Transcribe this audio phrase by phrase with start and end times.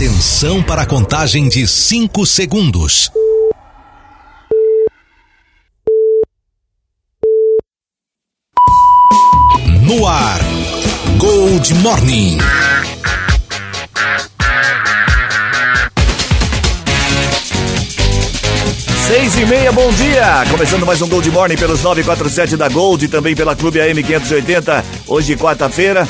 [0.00, 3.10] Atenção para a contagem de 5 segundos.
[9.82, 10.40] No ar,
[11.18, 12.38] Gold Morning.
[19.06, 20.46] Seis e meia, bom dia!
[20.50, 24.82] Começando mais um Gold Morning pelos 947 da Gold e também pela Clube AM 580.
[25.06, 26.08] Hoje, quarta-feira.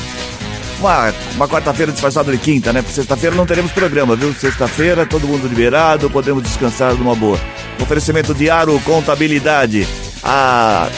[0.81, 2.81] Uma, uma quarta-feira disfarçada de quinta, né?
[2.81, 4.33] Sexta-feira não teremos programa, viu?
[4.33, 7.39] Sexta-feira, todo mundo liberado, podemos descansar numa boa.
[7.79, 9.87] Oferecimento de Aro Contabilidade
[10.23, 10.89] a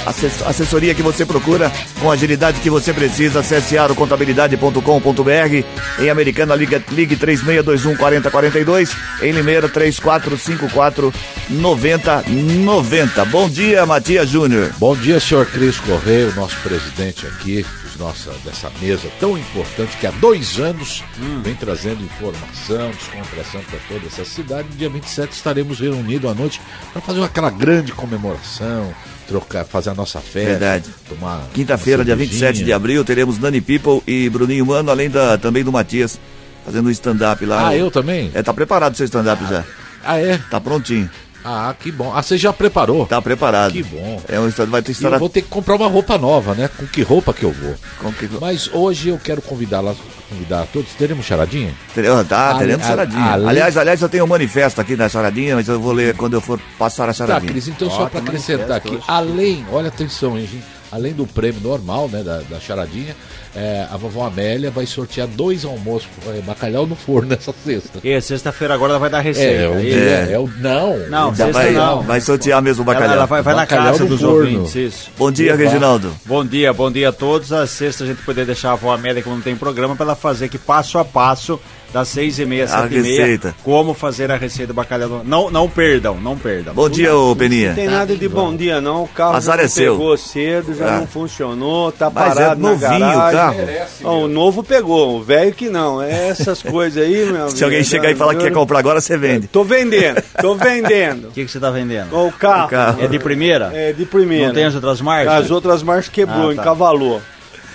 [0.45, 3.41] assessoria que você procura com a agilidade que você precisa.
[3.41, 5.65] Acesse arocontabilidade.com.br.
[5.99, 8.95] Em Americana, liga, ligue 3621 4042.
[9.21, 11.13] Em Limeira, 3454
[11.49, 13.25] 9090.
[13.25, 14.71] Bom dia, Matias Júnior.
[14.77, 17.65] Bom dia, senhor Cris Correia, nosso presidente aqui
[17.97, 21.41] nossa, dessa mesa tão importante que há dois anos hum.
[21.43, 24.67] vem trazendo informação, descontração para toda essa cidade.
[24.69, 28.93] No dia 27 estaremos reunidos à noite para fazer aquela grande comemoração,
[29.27, 30.51] trocar, fazer a nossa festa.
[30.51, 30.89] Verdade.
[31.07, 35.63] Tomar Quinta-feira, dia 27 de abril, teremos Dani People e Bruninho Mano, além da, também
[35.63, 36.19] do Matias,
[36.65, 37.69] fazendo um stand-up lá.
[37.69, 38.31] Ah, eu também?
[38.33, 39.63] É, tá preparado o seu stand-up já.
[40.03, 40.37] Ah, é?
[40.49, 41.09] Tá prontinho.
[41.43, 42.11] Ah, que bom.
[42.15, 43.05] Ah, você já preparou?
[43.05, 43.73] Tá preparado.
[43.73, 44.21] Que bom.
[44.27, 45.11] É um vai ter estar...
[45.11, 46.69] Eu vou ter que comprar uma roupa nova, né?
[46.77, 47.75] Com que roupa que eu vou?
[48.13, 48.29] Que...
[48.39, 49.93] Mas hoje eu quero convidar lá,
[50.29, 50.91] convidar a todos.
[50.93, 51.73] Teremos charadinha?
[51.93, 53.33] Teremos, tá, teremos charadinha.
[53.33, 56.41] aliás, aliás, eu tenho um manifesto aqui na charadinha, mas eu vou ler quando eu
[56.41, 57.47] for passar a charadinha.
[57.47, 59.03] Tá, Cris, então só para acrescentar aqui, hoje.
[59.07, 63.15] além, olha atenção, hein, gente além do prêmio normal, né, da, da charadinha,
[63.55, 67.99] é, a vovó Amélia vai sortear dois almoços é, bacalhau no forno nessa sexta.
[68.03, 69.63] E sexta-feira agora ela vai dar receita.
[69.63, 70.33] É, o dia, é.
[70.33, 70.97] é o não.
[71.09, 72.03] Não, sexta vai, não.
[72.03, 73.07] Vai sortear mesmo o bacalhau.
[73.07, 74.37] Ela, ela vai, vai na casa dos forno.
[74.37, 75.11] ouvintes, isso.
[75.17, 76.13] Bom dia, Reginaldo.
[76.25, 77.51] Bom dia, bom dia a todos.
[77.51, 80.15] A sexta a gente poder deixar a vovó Amélia, que não tem programa, para ela
[80.15, 81.59] fazer aqui passo a passo
[81.93, 85.21] das seis e meia, sete e meia, como fazer a receita do bacalhau.
[85.23, 86.73] Não, não perdam, não perdam.
[86.73, 87.69] Bom dia, ô Peninha.
[87.69, 89.03] Não tem nada de bom dia, não.
[89.03, 90.99] O carro Azar é pegou cedo, já ah.
[91.01, 93.61] não funcionou, tá Mas é parado é novinho, na garagem.
[93.61, 93.89] O, carro.
[94.03, 96.01] Oh, o novo pegou, o velho que não.
[96.01, 99.15] É essas coisas aí, meu Se alguém chegar e falar que quer comprar agora, você
[99.15, 99.47] vende.
[99.47, 101.27] Tô vendendo, tô vendendo.
[101.33, 102.15] O que, que você tá vendendo?
[102.15, 102.67] O carro.
[102.67, 103.03] o carro.
[103.03, 103.71] É de primeira?
[103.73, 104.47] É de primeira.
[104.47, 105.33] Não tem as outras marcas?
[105.33, 106.61] As outras marcas quebrou, ah, tá.
[106.61, 107.21] encavalou.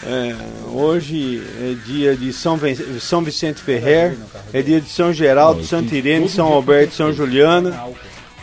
[0.07, 0.35] É,
[0.73, 2.59] hoje é dia de São,
[3.01, 4.17] São Vicente Ferrer,
[4.53, 7.79] é dia de São Geraldo, Santa Irene, São Alberto, São Juliana.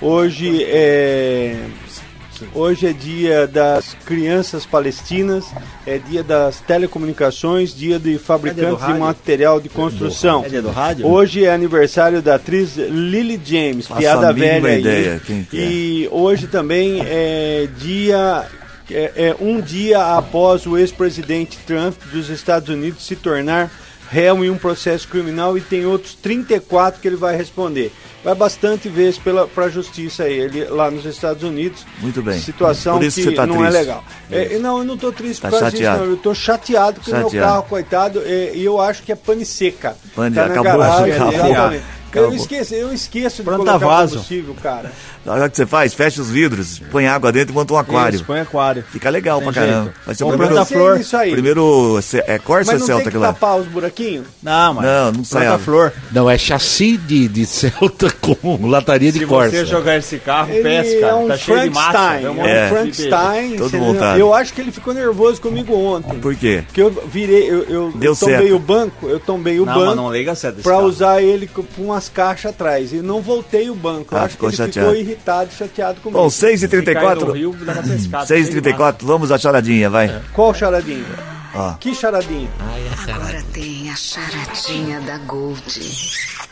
[0.02, 1.58] Hoje é,
[2.54, 5.46] hoje é dia das crianças palestinas,
[5.88, 10.44] é dia das telecomunicações, dia de fabricantes é de material de construção.
[10.44, 11.08] É dia do rádio?
[11.08, 15.46] Hoje é aniversário da atriz Lily James, Faço piada velha ideia, aí.
[15.54, 18.46] E hoje também é dia
[18.90, 23.72] é, é, um dia após o ex-presidente Trump dos Estados Unidos se tornar
[24.10, 27.92] réu em um processo criminal e tem outros 34 que ele vai responder.
[28.24, 31.86] Vai bastante vezes para a justiça ele lá nos Estados Unidos.
[32.00, 32.40] Muito bem.
[32.40, 33.76] Situação que tá não triste.
[33.76, 34.04] é legal.
[34.32, 36.06] É, não, eu não estou triste tá por causa disso, não.
[36.06, 39.46] Eu estou chateado com o meu carro, coitado, e, e, eu acho que é pane
[39.46, 39.96] seca.
[40.16, 41.80] Pane, tá acabou, garagem, acabou.
[42.16, 44.16] Eu esqueço, eu esqueço de Planta colocar vaso.
[44.16, 44.92] combustível, cara.
[45.26, 48.16] Na hora que você faz, fecha os vidros, põe água dentro e monta um aquário.
[48.16, 48.84] Isso, põe aquário.
[48.92, 49.74] Fica legal Tem pra jeito.
[49.74, 49.94] caramba.
[50.06, 50.66] Vai ser o primeiro.
[50.66, 51.00] flor.
[51.00, 51.32] Isso aí.
[51.32, 53.34] Primeiro é Corsa ou Celta que lá?
[53.34, 54.28] tapar os buraquinhos?
[54.44, 54.86] Não, mas.
[54.86, 55.58] Não, não sai.
[55.58, 55.92] flor.
[56.12, 59.50] Não, é chassi de, de Celta com lataria de Corsa.
[59.52, 61.06] Se você jogar esse carro, ele pesca.
[61.06, 62.16] É um tá cheio de massa.
[62.18, 62.70] É um é.
[62.70, 63.58] Frankenstein.
[63.58, 64.20] Todo montado.
[64.20, 66.20] Eu acho que ele ficou nervoso comigo ontem.
[66.20, 66.64] Por quê?
[66.68, 68.56] Porque eu virei, eu, eu, Deu eu tombei certo.
[68.56, 69.86] o banco, eu tombei o não, banco.
[69.88, 72.94] Mas não liga certo pra usar ele com umas caixas atrás.
[72.94, 74.14] E não voltei o banco.
[74.14, 74.90] Eu ah, acho que ele chateado.
[74.90, 76.22] ficou irritado, chateado comigo.
[76.22, 77.56] Bom, 6h34.
[78.28, 80.08] 6h34, vamos à charadinha, vai.
[80.08, 80.22] É.
[80.34, 81.06] Qual charadinha?
[81.56, 81.76] Ah.
[81.80, 82.50] Que charadinha?
[82.60, 85.62] Ai, Agora tem a charadinha da Gold.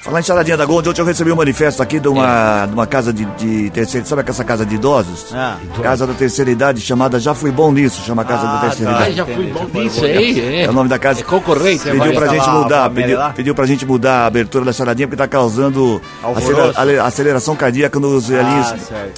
[0.04, 2.68] Falar em charadinha da Gold, ontem eu recebi um manifesto aqui de uma, é.
[2.68, 5.34] de uma casa de, de terceira Sabe essa casa de idosos?
[5.34, 8.92] Ah, casa da terceira idade, chamada Já Fui Bom Nisso, chama Casa ah, da Terceira
[8.92, 9.10] tá.
[9.10, 9.12] Idade.
[9.12, 10.64] Ah, já fui bom nisso aí, é.
[10.64, 10.70] é.
[10.70, 11.22] o nome da casa.
[11.22, 11.84] É concorrente.
[11.84, 15.28] Pediu pra gente mudar, pediu, pediu pra gente mudar a abertura da charadinha porque tá
[15.28, 16.02] causando
[16.36, 18.74] acelera, aceleração cardíaca nos ah, velhinhos.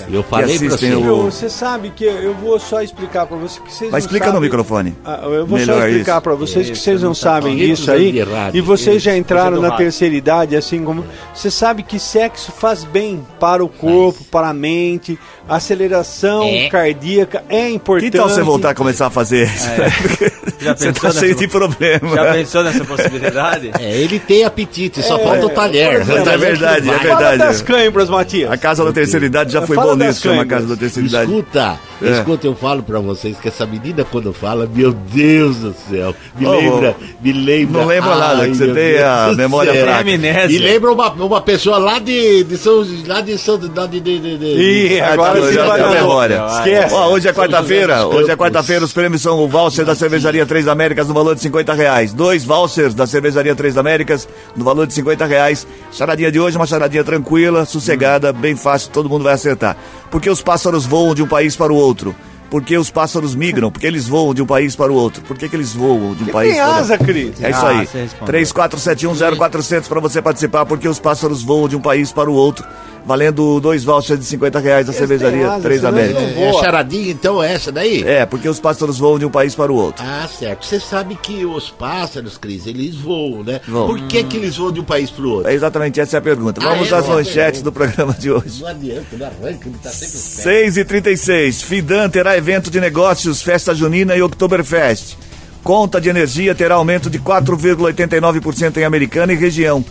[0.10, 0.96] Eu falei pra você.
[0.96, 1.24] O...
[1.24, 4.40] Você sabe que eu vou só explicar pra você que vocês Mas explica sabem.
[4.40, 4.96] no microfone.
[5.04, 6.22] Ah, eu vou Melhor só explicar isso.
[6.22, 8.14] pra vocês que vocês não sabem isso aí.
[8.54, 11.06] E vocês já entraram na terceira idade, assim como.
[11.34, 15.18] Você sabe que sexo faz bem para o corpo, para a mente,
[15.48, 16.70] aceleração é.
[16.70, 18.12] cardíaca é importante.
[18.12, 19.68] Que tal você voltar a começar a fazer isso?
[19.70, 20.64] É.
[20.64, 22.16] Já você tá cheio de problema.
[22.16, 23.72] Já pensou nessa possibilidade?
[23.80, 25.94] É, ele tem apetite, só é, falta o talher.
[25.94, 27.08] É, é verdade, é verdade.
[27.08, 28.52] Fala das câimbras, Matias.
[28.52, 31.32] A casa da terceira idade já foi bom nisso, chama a casa da terceira idade.
[31.32, 32.12] Escuta, é.
[32.12, 36.46] escuta, eu falo pra vocês que essa menina quando fala, meu Deus do céu, me
[36.46, 37.82] oh, lembra, me lembra.
[37.82, 39.84] Não lembra nada, que você tem a memória é.
[39.84, 40.10] fraca.
[40.50, 42.86] E lembra uma, uma pessoa lá de, de São.
[43.08, 43.60] Lá de São.
[43.76, 44.46] Lá de, de, de, de...
[44.46, 46.46] Ih, agora sim vai a memória.
[46.50, 46.94] Esquece.
[46.94, 48.06] Ó, hoje é quarta-feira.
[48.08, 48.86] Hoje é quarta-feira.
[48.86, 52.14] Os prêmios são o voucher da cervejaria Três Américas no valor de 50 reais.
[52.14, 55.68] Dois vouchers da cervejaria Três Américas no valor de 50 reais.
[55.92, 59.78] Charadinha de hoje, uma charadinha tranquila, sossegada, bem fácil, todo mundo vai acertar.
[60.12, 62.16] Porque os pássaros voam de um país para o outro.
[62.56, 65.22] Porque os pássaros migram, porque eles voam de um país para o outro.
[65.24, 67.08] Por que, que eles voam de um que país tem para o asa, outro?
[67.08, 67.44] Cris.
[67.44, 67.88] É isso Ah, aí.
[67.94, 68.34] respondeu.
[68.34, 72.66] 34710400 para você participar, porque os pássaros voam de um país para o outro.
[73.08, 76.24] Valendo dois vouchers de 50 reais da cervejaria asa, Três eles Américas.
[76.24, 78.02] É, é charadinha, então, essa daí?
[78.02, 80.04] É, porque os pássaros voam de um país para o outro.
[80.04, 80.66] Ah, certo.
[80.66, 83.62] Você sabe que os pássaros, Cris, eles voam, né?
[83.68, 83.86] Voam.
[83.90, 85.52] Por que, que eles voam de um país pro outro?
[85.52, 86.60] É exatamente essa é a pergunta.
[86.64, 86.96] Ah, Vamos é?
[86.96, 88.60] às manchetes do programa de hoje.
[88.64, 90.44] Não adianta, não arranca, ele tá sempre esperto.
[90.44, 95.18] 6 e 36 Fidan terá evento de negócios, festa junina e Oktoberfest.
[95.64, 99.84] Conta de energia terá aumento de 4,89% em Americana e região.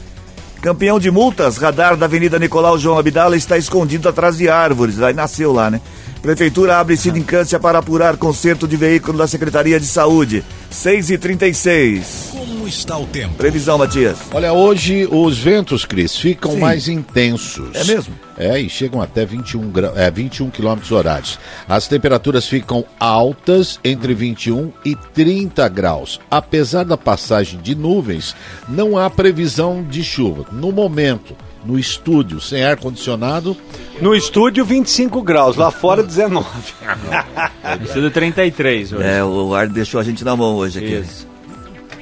[0.63, 5.03] Campeão de multas, radar da Avenida Nicolau João Abdala está escondido atrás de árvores.
[5.03, 5.81] Aí nasceu lá, né?
[6.23, 10.45] Prefeitura abre sindicância para apurar conserto de veículo da Secretaria de Saúde.
[10.75, 13.35] 6 e 36 Como está o tempo?
[13.35, 14.19] Previsão, Matias.
[14.33, 16.59] Olha, hoje os ventos, Cris, ficam Sim.
[16.59, 17.71] mais intensos.
[17.75, 18.13] É mesmo?
[18.37, 19.93] É, e chegam até 21, gra...
[19.95, 21.39] é, 21 quilômetros horários.
[21.69, 26.21] As temperaturas ficam altas entre 21 e 30 graus.
[26.29, 28.35] Apesar da passagem de nuvens,
[28.69, 30.45] não há previsão de chuva.
[30.51, 33.57] No momento, no estúdio, sem ar-condicionado,
[34.01, 35.57] No estúdio, 25 graus.
[35.57, 36.47] Lá fora, 19.
[37.79, 39.05] Precisa de 33 hoje.
[39.05, 40.95] É, o ar deixou a gente na mão hoje aqui.
[40.97, 41.27] Isso.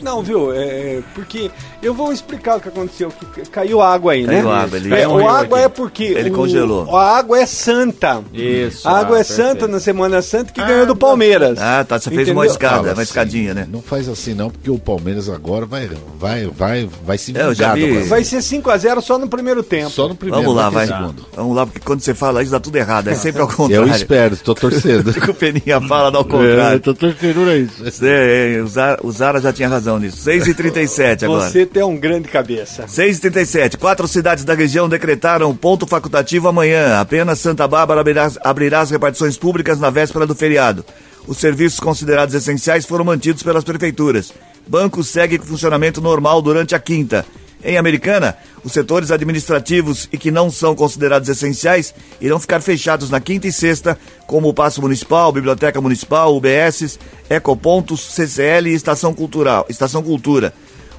[0.00, 0.53] Não, viu?
[0.53, 1.50] É, porque
[1.82, 3.12] eu vou explicar o que aconteceu.
[3.34, 4.55] Que caiu água aí, Caiu né?
[4.55, 5.64] água, ele- É, Caiu o água aqui.
[5.64, 6.96] é porque Ele o- congelou.
[6.96, 8.23] A água é santa.
[8.32, 8.87] Isso.
[8.88, 9.69] A água ah, é santa perfeito.
[9.73, 11.58] na Semana Santa que ganhou do Palmeiras.
[11.61, 11.99] Ah, tá.
[11.99, 13.67] Você fez uma escada, Fala uma assim, escadinha, né?
[13.70, 17.55] Não faz assim não, porque o Palmeiras agora vai, vai, vai, vai se É, eu
[17.55, 18.08] já vingar vi.
[18.08, 19.90] Vai ser 5x0 só no primeiro tempo.
[19.90, 20.87] Só no primeiro, Vamos lá, vai.
[20.87, 21.26] segundo.
[21.35, 23.08] Vamos lá, porque quando você fala isso dá tudo errado.
[23.08, 23.90] É sempre ao Eu contrário.
[23.93, 25.08] espero, tô torcendo.
[25.28, 26.81] o Peninha fala dá ao É, contrário.
[26.81, 28.05] tô torcendo é isso.
[28.05, 30.19] É, é, o Zara- o Zara já tinha razão nisso.
[30.25, 31.50] 6h37 agora.
[31.50, 32.84] Você tem um grande cabeça.
[32.84, 33.76] 6h37.
[33.78, 37.00] Quatro cidades da região decretaram ponto facultativo amanhã.
[37.00, 40.84] Apenas Santa Bárbara abrirá, abrirá as repartições públicas na véspera do feriado.
[41.26, 44.32] Os serviços considerados essenciais foram mantidos pelas prefeituras.
[44.66, 47.24] Banco segue com funcionamento normal durante a quinta.
[47.64, 53.20] Em Americana, os setores administrativos e que não são considerados essenciais irão ficar fechados na
[53.20, 53.96] quinta e sexta,
[54.26, 56.98] como o Paço Municipal, Biblioteca Municipal, UBS,
[57.30, 60.52] Ecopontos, CCL e Estação Cultural, Estação Cultura.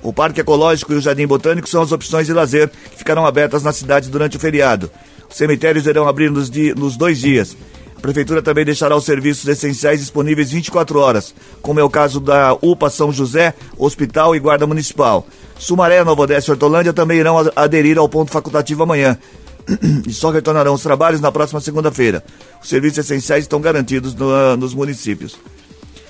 [0.04, 3.64] O Parque Ecológico e o Jardim Botânico são as opções de lazer que ficarão abertas
[3.64, 4.92] na cidade durante o feriado.
[5.30, 7.56] Os cemitérios irão abrir nos, di- nos dois dias.
[7.98, 12.54] A Prefeitura também deixará os serviços essenciais disponíveis 24 horas, como é o caso da
[12.62, 15.26] UPA São José, Hospital e Guarda Municipal.
[15.58, 19.18] Sumaré, Nova Odessa e Hortolândia também irão aderir ao ponto facultativo amanhã.
[20.06, 22.22] e só retornarão os trabalhos na próxima segunda-feira.
[22.62, 25.38] Os serviços essenciais estão garantidos no- nos municípios.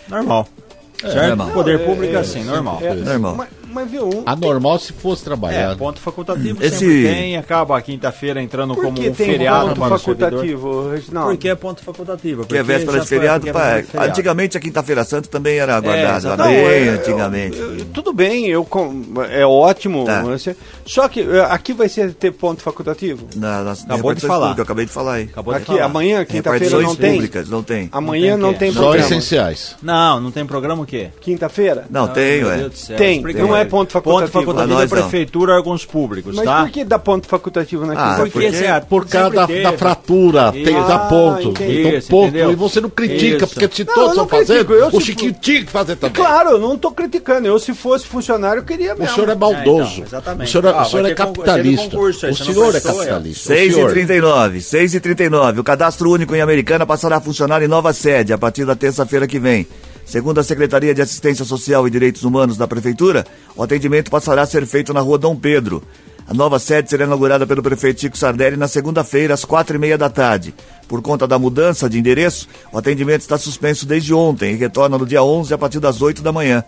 [0.10, 0.48] Normal.
[1.00, 1.28] certo?
[1.28, 1.52] normal.
[1.52, 2.80] Poder público é assim, normal.
[2.82, 3.36] É, Normal.
[3.36, 5.76] Mas, mas viu, um- Anormal se fosse É, trabalhar.
[5.78, 9.98] ponto facultativo Esse- sempre tem, acaba a quinta-feira entrando como um tem feriado ponto para
[9.98, 11.30] facultativo, Reginaldo?
[11.32, 12.46] Porque é ponto facultativo.
[12.46, 14.10] Que é porque véspera já de foi- feriado, porque é véspera de feriado.
[14.12, 16.56] antigamente a quinta-feira santa também era aguardada, exatamente.
[16.56, 17.58] bem Não, é- antigamente.
[17.58, 20.06] eu- eu- tudo bem, eu com- é ótimo.
[20.06, 20.22] Tá.
[20.22, 20.56] você-
[20.86, 23.28] só que é, aqui vai ser ter ponto facultativo.
[23.36, 24.40] Na, nas Acabou de falar.
[24.40, 25.24] públicas, eu acabei de falar aí.
[25.24, 25.84] Acabou de Aqui, falar.
[25.86, 27.12] amanhã, quinta-feira, não tem.
[27.14, 27.90] públicas, não tem.
[27.92, 28.74] Amanhã Não não tem tem quê?
[28.78, 29.06] Só programa.
[29.08, 29.76] essenciais.
[29.82, 31.10] Não, não tem programa o quê?
[31.22, 31.86] Quinta-feira?
[31.90, 32.70] Não, tem, meu ué.
[32.98, 33.63] Tem, não aí.
[33.64, 34.32] É ponto facultativo.
[34.32, 34.90] Ponto facultativo Ah, é não.
[34.90, 36.62] prefeitura, órgãos públicos, Mas tá?
[36.62, 38.16] por que dá ponto facultativo na Ah?
[38.16, 40.88] Porque, porque- certo, Por causa da, da fratura, tem, Isso.
[40.88, 41.50] dá ponto.
[41.50, 41.80] entendi.
[41.82, 42.28] Então, Isso, ponto.
[42.30, 42.52] entendeu?
[42.52, 43.54] E você não critica, Isso.
[43.60, 46.14] porque se Não, todos estão fazendo, eu o Chiquinho tinha que fazer também.
[46.16, 47.48] Claro, eu não tô criticando.
[47.48, 49.16] Eu, se fosse funcionário, eu queria O mesmo.
[49.16, 49.94] senhor é maldoso.
[49.94, 50.48] então, exatamente.
[50.48, 51.64] o senhor, é- Ah, o senhor é capitalista.
[51.84, 52.82] teve concurso aí, o você não senhor é é.
[52.82, 53.44] capitalista.
[53.54, 57.22] O 6 e senhor- 39 6 e 39 O cadastro único em Americana passará a
[57.22, 59.68] funcionar em nova sede a partir da terça-feira que vem.
[60.06, 64.46] Segundo a Secretaria de Assistência Social e Direitos Humanos da Prefeitura, o atendimento passará a
[64.46, 65.82] ser feito na rua Dom Pedro.
[66.28, 69.98] A nova sede será inaugurada pelo prefeito Chico Sardelli na segunda-feira, às quatro e meia
[69.98, 70.54] da tarde.
[70.88, 75.06] Por conta da mudança de endereço, o atendimento está suspenso desde ontem e retorna no
[75.06, 76.64] dia 11 a partir das 8 da manhã.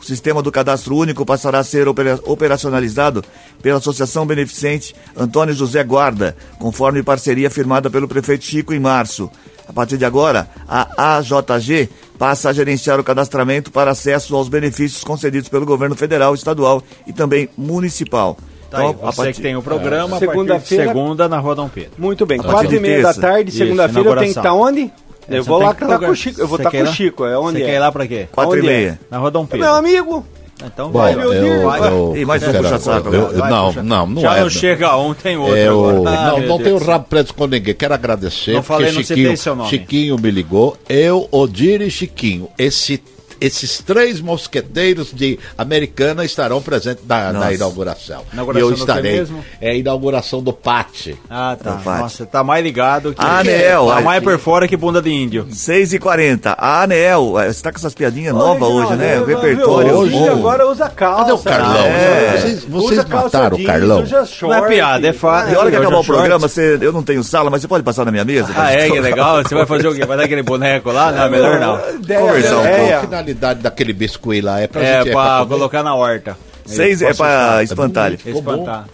[0.00, 3.22] O sistema do cadastro único passará a ser opera- operacionalizado
[3.60, 9.30] pela Associação Beneficente Antônio José Guarda, conforme parceria firmada pelo prefeito Chico em março.
[9.68, 11.88] A partir de agora, a AJG
[12.20, 17.14] passa a gerenciar o cadastramento para acesso aos benefícios concedidos pelo governo federal, estadual e
[17.14, 18.36] também municipal.
[18.70, 21.54] Tá aí, Então, a você partir- que tem o programa, de Segunda-feira- segunda na Rua
[21.54, 21.92] Dom Pedro.
[21.96, 22.38] Muito bem.
[22.38, 24.60] Quatro e meia da tarde, segunda-feira, eu tenho que estar inauguração.
[24.60, 24.92] onde?
[25.28, 26.40] Eu Você vou tem lá estar lugar- com o Chico.
[26.40, 26.94] Eu vou estar quer com o?
[26.94, 27.24] Chico.
[27.24, 27.66] É onde Você é?
[27.66, 28.28] quer ir lá pra quê?
[28.30, 28.62] Quatro e é?
[28.62, 29.00] meia.
[29.10, 29.66] Na Rua Dom É Pedro.
[29.66, 30.26] Meu amigo.
[30.64, 31.88] Então Bom, vai, eu, eu, vai.
[31.88, 33.10] Eu, e mais um puxa-saco.
[33.10, 34.40] Não, não, não Já é.
[34.40, 35.56] não chega um, tem outro.
[35.56, 37.74] Eu, ah, não, não tenho rabo preto com ninguém.
[37.74, 38.54] Quero agradecer.
[38.54, 40.76] Não falei, não Chiquinho, Chiquinho me ligou.
[40.88, 42.48] Eu, Odir e Chiquinho.
[42.58, 43.02] Esse
[43.40, 48.22] esses três mosqueteiros de Americana estarão presentes na, na inauguração.
[48.32, 48.68] inauguração.
[48.68, 49.26] E eu estarei.
[49.60, 51.14] É a inauguração do PAT.
[51.28, 51.80] Ah, tá.
[51.84, 53.24] Nossa, tá mais ligado que.
[53.24, 53.86] Anel.
[53.86, 55.46] Tá mais por fora que bunda de índio.
[55.46, 56.54] 6h40.
[56.56, 57.32] A Anel.
[57.32, 59.20] Você tá com essas piadinhas novas hoje, né?
[59.20, 59.94] O repertório.
[59.94, 61.20] Hoje agora usa calça.
[61.24, 61.86] Cadê o Carlão?
[61.86, 62.36] É.
[62.38, 64.04] Vocês, vocês mataram o Carlão?
[64.42, 65.52] Não é piada, é fácil.
[65.52, 67.82] E a hora que acabar o programa, você, eu não tenho sala, mas você pode
[67.82, 68.52] passar na minha mesa?
[68.56, 69.42] Ah, é, que legal.
[69.50, 70.04] Você vai fazer o quê?
[70.04, 71.10] Vai dar aquele boneco lá?
[71.12, 71.78] Não, melhor não.
[72.20, 73.29] Conversar um pouco.
[73.30, 74.60] Finalidade daquele biscoito lá?
[74.60, 76.36] É pra, é gente, pra é pra colocar na horta.
[76.64, 78.16] Seis, é para espantalho.
[78.24, 78.86] Espantar.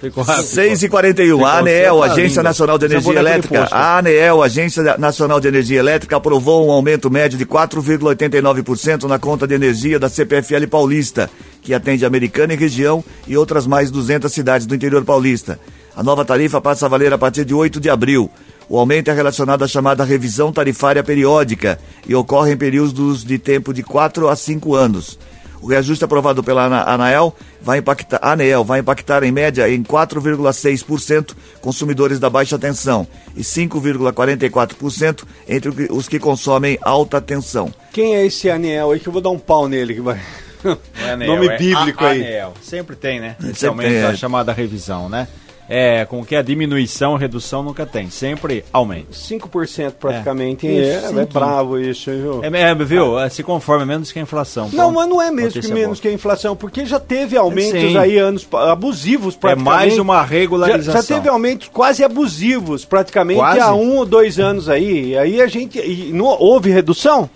[0.43, 3.69] 6 e 41 A ANEEL, Agência Nacional de Energia Elétrica.
[3.71, 9.47] A ANEEL, Agência Nacional de Energia Elétrica, aprovou um aumento médio de 4,89% na conta
[9.47, 11.28] de energia da CPFL Paulista,
[11.61, 15.59] que atende Americana e região e outras mais 200 cidades do interior paulista.
[15.95, 18.31] A nova tarifa passa a valer a partir de 8 de abril.
[18.68, 23.73] O aumento é relacionado à chamada revisão tarifária periódica e ocorre em períodos de tempo
[23.73, 25.18] de 4 a 5 anos.
[25.62, 32.18] O reajuste aprovado pela ANAEL vai impactar, ANEEL vai impactar em média em 4,6% consumidores
[32.18, 37.73] da baixa tensão e 5,44% entre os que consomem alta tensão.
[37.92, 40.16] Quem é esse ANEEL aí que eu vou dar um pau nele que vai...
[40.16, 40.46] É
[41.12, 42.23] Anel, Nome é bíblico é aí.
[42.23, 42.54] ANEEL.
[42.61, 43.37] Sempre tem, né?
[43.40, 44.06] Esse Sempre aumento, tem, é.
[44.06, 45.28] a chamada revisão, né?
[45.68, 49.12] É, com que a diminuição, redução nunca tem, sempre aumenta.
[49.12, 52.44] 5% praticamente, é, é, é bravo isso, viu?
[52.44, 53.18] É, é viu?
[53.18, 53.28] Ah.
[53.28, 54.70] Se conforma menos que a inflação.
[54.73, 57.99] Não, mas não é mesmo que menos que a inflação, porque já teve aumentos Sim.
[57.99, 59.75] aí anos abusivos praticamente.
[59.75, 60.94] É mais uma regularização.
[60.94, 63.61] Já, já teve aumentos quase abusivos praticamente quase?
[63.61, 65.11] há um ou dois anos aí.
[65.11, 65.78] E aí a gente.
[65.78, 67.28] E não, houve redução?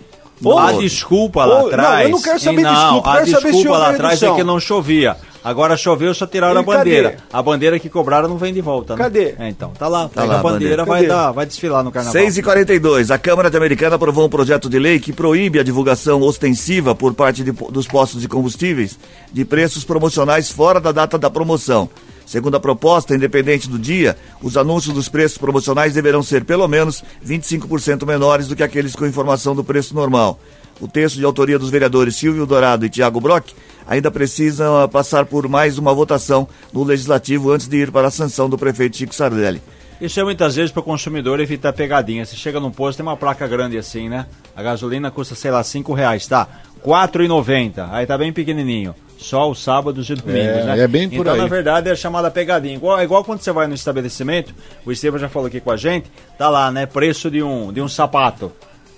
[0.57, 1.99] A desculpa lá atrás.
[1.99, 3.11] Não, eu não quero saber não, desculpa.
[3.11, 5.17] A desculpa lá atrás é que não chovia.
[5.43, 7.11] Agora choveu, só tiraram e a bandeira.
[7.11, 7.23] Cadê?
[7.33, 9.03] A bandeira que cobraram não vem de volta, né?
[9.03, 9.35] Cadê?
[9.39, 10.07] É, então, tá lá.
[10.07, 10.85] Tá lá a bandeira, bandeira.
[10.85, 12.21] Vai, dar, vai desfilar no carnaval.
[12.21, 13.09] 6h42.
[13.09, 17.13] A Câmara de Americana aprovou um projeto de lei que proíbe a divulgação ostensiva por
[17.13, 18.97] parte de, dos postos de combustíveis
[19.33, 21.89] de preços promocionais fora da data da promoção.
[22.25, 27.03] Segundo a proposta, independente do dia, os anúncios dos preços promocionais deverão ser pelo menos
[27.25, 30.39] 25% menores do que aqueles com informação do preço normal.
[30.81, 33.51] O texto de autoria dos vereadores Silvio Dourado e Tiago Brock
[33.87, 38.49] ainda precisa passar por mais uma votação no Legislativo antes de ir para a sanção
[38.49, 39.61] do prefeito Chico Sardelli.
[40.01, 42.25] Isso é muitas vezes para o consumidor evitar pegadinha.
[42.25, 44.25] Você chega num posto, tem uma placa grande assim, né?
[44.55, 46.47] A gasolina custa, sei lá, cinco reais, tá?
[46.83, 47.87] R$ 4,90.
[47.91, 48.95] Aí tá bem pequenininho.
[49.19, 50.79] Só os sábados e domingos, é, né?
[50.79, 51.39] É bem por então, aí.
[51.39, 52.73] na verdade, é chamada pegadinha.
[52.73, 55.77] Igual, é igual quando você vai no estabelecimento, o Estevam já falou aqui com a
[55.77, 56.87] gente, tá lá, né?
[56.87, 58.51] Preço de um, de um sapato.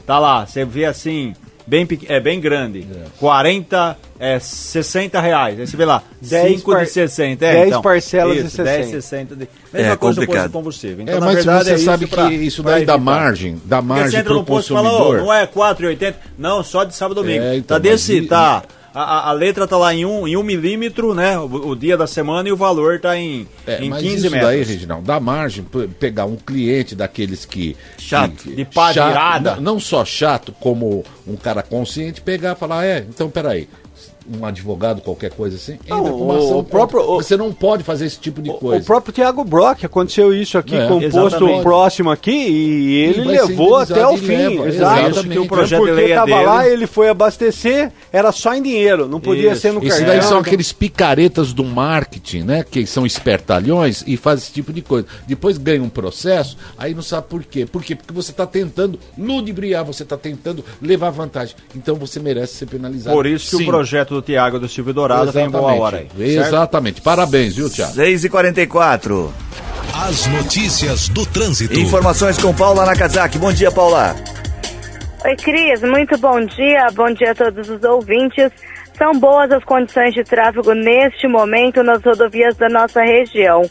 [0.06, 1.34] Tá lá, você vê assim,
[1.66, 2.80] bem, é bem grande.
[2.82, 3.06] É.
[3.20, 5.60] 40, é, 60 reais.
[5.60, 6.84] Aí você vê lá, 5 par...
[6.84, 7.46] de 60.
[7.46, 8.78] É, 10 então, parcelas isso, de 60.
[8.78, 9.50] 10, 60 de...
[9.74, 10.48] Mesma é, coisa complicado.
[10.48, 11.02] do combustível.
[11.02, 14.38] Então, é, mas verdade, você é sabe que isso daí dá margem, dá margem para
[14.38, 14.92] o consumidor.
[14.92, 16.16] Fala, oh, não é 4,80?
[16.38, 17.44] Não, só de sábado e domingo.
[17.44, 18.28] É, então, tá desse, e...
[18.94, 21.38] a, a, letra tá lá em um, em um milímetro, né?
[21.40, 24.24] O, o dia da semana e o valor tá em, é, em mas 15 isso
[24.32, 24.42] metros.
[24.42, 25.66] daí, Reginaldo, dá margem
[26.00, 27.76] pegar um cliente daqueles que.
[27.98, 32.56] Chato, que, de pá chato, não, não só chato, como um cara consciente, pegar e
[32.56, 33.68] falar: é, então peraí,
[34.32, 36.60] um advogado, qualquer coisa assim, entra não, com uma ação.
[36.60, 38.84] O próprio, você não pode fazer esse tipo de coisa.
[38.84, 43.22] O próprio Tiago Brock aconteceu isso aqui é, com um posto próximo aqui e ele
[43.22, 44.36] e levou até o fim.
[44.36, 45.30] Leva, exatamente.
[45.30, 49.20] Que o projeto porque estava é lá, ele foi abastecer, era só em dinheiro, não
[49.20, 49.62] podia isso.
[49.62, 49.98] ser no cartão.
[49.98, 52.64] Isso daí são aqueles picaretas do marketing, né?
[52.64, 55.08] Que são espertalhões e fazem esse tipo de coisa.
[55.28, 57.66] Depois ganha um processo, aí não sabe por quê.
[57.66, 57.96] Por quê?
[57.96, 61.56] Porque você está tentando ludibriar, você está tentando levar vantagem.
[61.76, 63.16] Então você merece ser penalizado.
[63.16, 63.64] Por isso que Sim.
[63.64, 65.52] o projeto do Tiago do Silvio Dourado Exatamente.
[65.52, 66.36] tem boa hora aí.
[66.36, 66.96] Exatamente.
[66.96, 67.04] Certo?
[67.06, 67.94] Parabéns, viu, Tiago?
[67.94, 69.34] 6 e 44
[70.06, 71.80] As notícias do trânsito.
[71.80, 73.38] Informações com Paula Nakazaki.
[73.38, 74.16] Bom dia, Paula.
[75.26, 75.82] Oi, Cris.
[75.82, 76.88] Muito bom dia.
[76.94, 78.52] Bom dia a todos os ouvintes.
[78.98, 83.64] São boas as condições de tráfego neste momento nas rodovias da nossa região.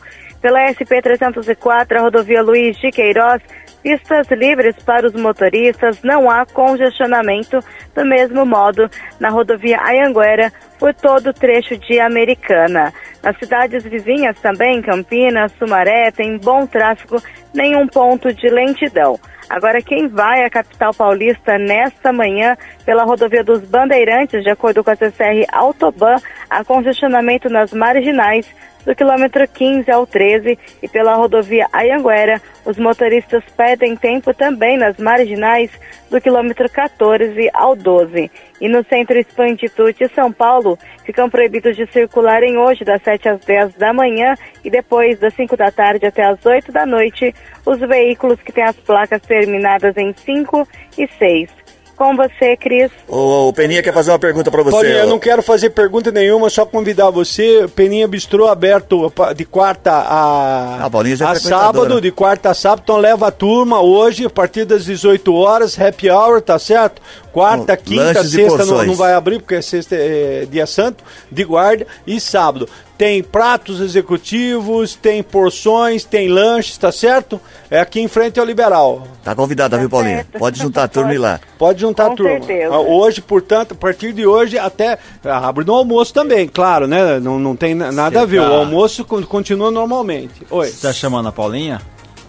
[0.43, 3.41] Pela SP-304, a rodovia Luiz de Queiroz,
[3.81, 7.61] pistas livres para os motoristas, não há congestionamento.
[7.95, 12.93] Do mesmo modo, na rodovia Ayanguera, por todo o trecho de Americana.
[13.23, 17.23] Nas cidades vizinhas também, Campinas, Sumaré, tem bom tráfego,
[17.55, 19.21] nenhum ponto de lentidão.
[19.49, 24.91] Agora, quem vai à capital paulista nesta manhã pela rodovia dos Bandeirantes, de acordo com
[24.91, 26.17] a CCR Autoban,
[26.51, 28.51] há congestionamento nas marginais
[28.85, 34.97] do quilômetro 15 ao 13 e pela rodovia Ayanguera, os motoristas pedem tempo também nas
[34.97, 35.71] marginais
[36.11, 38.31] do quilômetro 14 ao 12.
[38.61, 43.75] E no centro Expanditude São Paulo, ficam proibidos de circularem hoje das 7 às 10
[43.75, 44.35] da manhã
[44.65, 47.35] e depois das 5 da tarde até as 8 da noite
[47.65, 51.62] os veículos que têm as placas terminadas em 5 e 6
[52.03, 52.91] com você, Cris.
[53.07, 54.73] O, o Peninha quer fazer uma pergunta para você.
[54.73, 57.69] Paulinha, eu não quero fazer pergunta nenhuma, só convidar você.
[57.77, 62.83] Peninha Bistrô aberto de quarta a, ah, já a sábado, de quarta a sábado.
[62.83, 67.01] Então leva a turma hoje, a partir das 18 horas, happy hour, tá certo?
[67.33, 71.87] Quarta, quinta, sexta não, não, vai abrir, porque é sexta é dia santo, de guarda,
[72.07, 72.69] e sábado.
[72.99, 77.41] Tem pratos executivos, tem porções, tem lanches, tá certo?
[77.71, 79.09] É aqui em frente ao Liberal.
[79.25, 80.17] Tá convidada, tá viu, Paulinha?
[80.17, 80.39] Certo.
[80.39, 81.41] Pode juntar a turma e lá.
[81.59, 82.31] Pode juntar Com a turma.
[82.33, 82.75] Certeza.
[82.75, 84.99] Ah, hoje, portanto, a partir de hoje até.
[85.25, 87.19] Ah, abre no almoço também, claro, né?
[87.19, 88.43] Não, não tem nada Cê a ver.
[88.43, 88.51] Tá...
[88.51, 90.47] O almoço continua normalmente.
[90.51, 90.69] Oi.
[90.69, 91.81] Você tá chamando a Paulinha?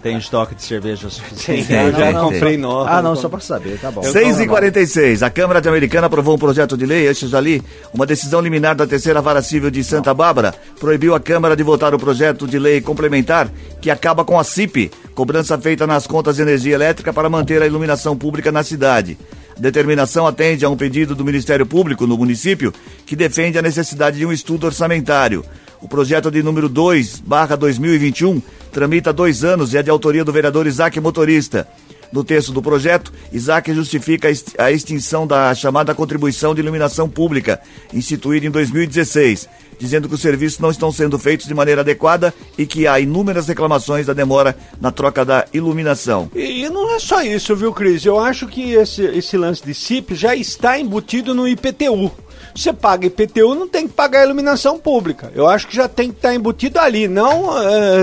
[0.03, 1.63] Tem estoque de cerveja suficiente?
[1.63, 2.89] Sim, eu já não, comprei nova.
[2.89, 4.01] Ah, não, só para saber, tá bom.
[4.01, 5.25] 6h46.
[5.25, 8.85] A Câmara de Americana aprovou um projeto de lei, antes ali, uma decisão liminar da
[8.85, 12.81] terceira vara civil de Santa Bárbara proibiu a Câmara de votar o projeto de lei
[12.81, 17.61] complementar que acaba com a CIP, cobrança feita nas contas de energia elétrica para manter
[17.61, 19.17] a iluminação pública na cidade.
[19.57, 22.73] A determinação atende a um pedido do Ministério Público no município
[23.05, 25.45] que defende a necessidade de um estudo orçamentário.
[25.83, 30.31] O projeto de número 2, barra 2021, tramita dois anos e é de autoria do
[30.31, 31.67] vereador Isaac Motorista.
[32.09, 37.59] No texto do projeto, Isaac justifica a extinção da chamada contribuição de iluminação pública,
[37.93, 39.49] instituída em 2016,
[39.83, 43.49] dizendo que os serviços não estão sendo feitos de maneira adequada e que há inúmeras
[43.49, 46.31] reclamações da demora na troca da iluminação.
[46.33, 48.05] E, e não é só isso, viu, Cris?
[48.05, 52.09] Eu acho que esse, esse lance de CIP já está embutido no IPTU.
[52.55, 55.31] Você paga IPTU, não tem que pagar iluminação pública.
[55.35, 57.49] Eu acho que já tem que estar tá embutido ali, não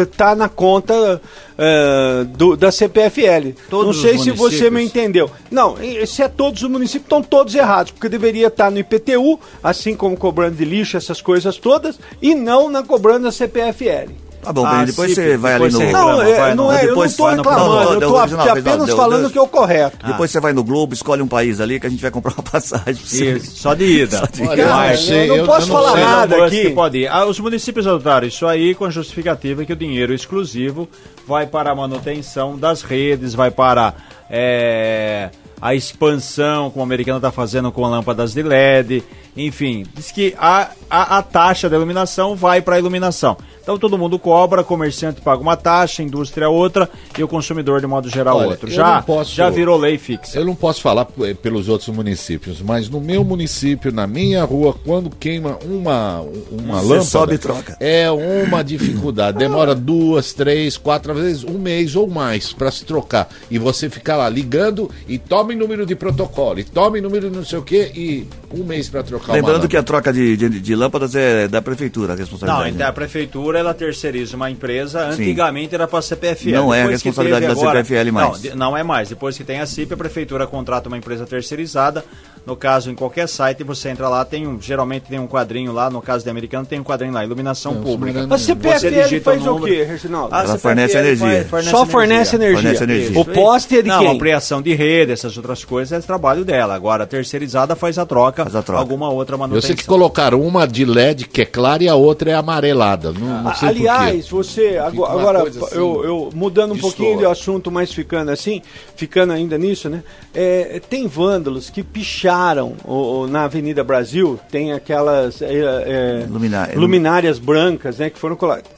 [0.03, 1.23] está eh, na conta
[1.61, 3.51] uh, do, da CPFL.
[3.69, 5.31] Todos não sei se você me entendeu.
[5.51, 5.77] Não,
[6.07, 10.17] se é todos os municípios, estão todos errados, porque deveria estar no IPTU, assim como
[10.17, 14.30] cobrando de lixo, essas coisas todas, e não na cobrando da CPFL.
[14.43, 15.93] Tá bom, ah, depois você vai ali no.
[15.93, 19.43] Não, é, não é, eu não estou reclamando, eu estou apenas falando o que é
[19.43, 19.99] o correto.
[20.03, 20.13] Ah.
[20.13, 22.43] Depois você vai no Globo, escolhe um país ali que a gente vai comprar uma
[22.51, 22.95] passagem.
[22.95, 24.19] Isso, só de ida.
[24.21, 24.77] Só de ida.
[24.77, 26.71] Olha, eu, não posso falar nada aqui.
[26.71, 27.09] Pode ir.
[27.09, 30.89] Ah, os municípios adotaram isso aí com a justificativa que o dinheiro exclusivo
[31.27, 33.95] vai para a manutenção das redes, vai para.
[34.31, 39.05] É, a expansão, como a americana está fazendo com lâmpadas de LED,
[39.47, 43.37] enfim, diz que a, a, a taxa da iluminação vai para a iluminação.
[43.63, 48.09] Então todo mundo cobra, comerciante paga uma taxa, indústria outra e o consumidor de modo
[48.09, 48.71] geral Olha, outro.
[48.71, 50.39] Já, posso, já virou lei fixa.
[50.39, 51.07] Eu não posso falar
[51.43, 56.89] pelos outros municípios, mas no meu município, na minha rua, quando queima uma, uma Você
[56.89, 57.77] lâmpada, sobe e troca.
[57.79, 59.39] é uma dificuldade.
[59.39, 63.29] Demora duas, três, quatro vezes, um mês ou mais para se trocar.
[63.51, 67.45] E você ficar lá ligando e tome número de protocolo, e tome número de não
[67.45, 70.75] sei o que, e um mês para trocar Lembrando que a troca de, de, de,
[70.75, 72.71] lâmpadas é da prefeitura, a responsabilidade.
[72.71, 75.75] Não, então a prefeitura ela terceiriza uma empresa, antigamente Sim.
[75.77, 76.51] era para a CPFL.
[76.51, 78.45] Não é a responsabilidade da agora, CPFL mais.
[78.45, 79.09] Não, não é mais.
[79.09, 82.05] Depois que tem a CIP, a prefeitura contrata uma empresa terceirizada.
[82.51, 85.89] No caso, em qualquer site, você entra lá, tem um, geralmente tem um quadrinho lá,
[85.89, 88.27] no caso de americano, tem um quadrinho lá, iluminação não, pública.
[88.29, 90.35] A CPFL faz o, o quê, Reginaldo?
[90.35, 91.47] Ela fornece energia.
[91.49, 92.61] Fornece Só fornece energia.
[92.61, 93.21] Fornece energia.
[93.21, 94.17] O poste é de não, quem?
[94.17, 96.75] Ampliação de rede, essas outras coisas, é trabalho dela.
[96.75, 98.81] Agora, a terceirizada faz a troca, faz a troca.
[98.81, 99.71] alguma outra manutenção.
[99.71, 103.13] Eu sei que colocaram uma de LED que é clara e a outra é amarelada.
[103.13, 107.71] Não, não sei Aliás, você, agora, agora assim, eu, eu, mudando um pouquinho de assunto,
[107.71, 108.61] mas ficando assim,
[108.97, 110.03] ficando ainda nisso, né?
[110.35, 112.40] É, tem vândalos que picharam
[112.85, 116.27] o, o, na Avenida Brasil, tem aquelas é, é,
[116.75, 118.71] luminárias brancas, né, que foram colocadas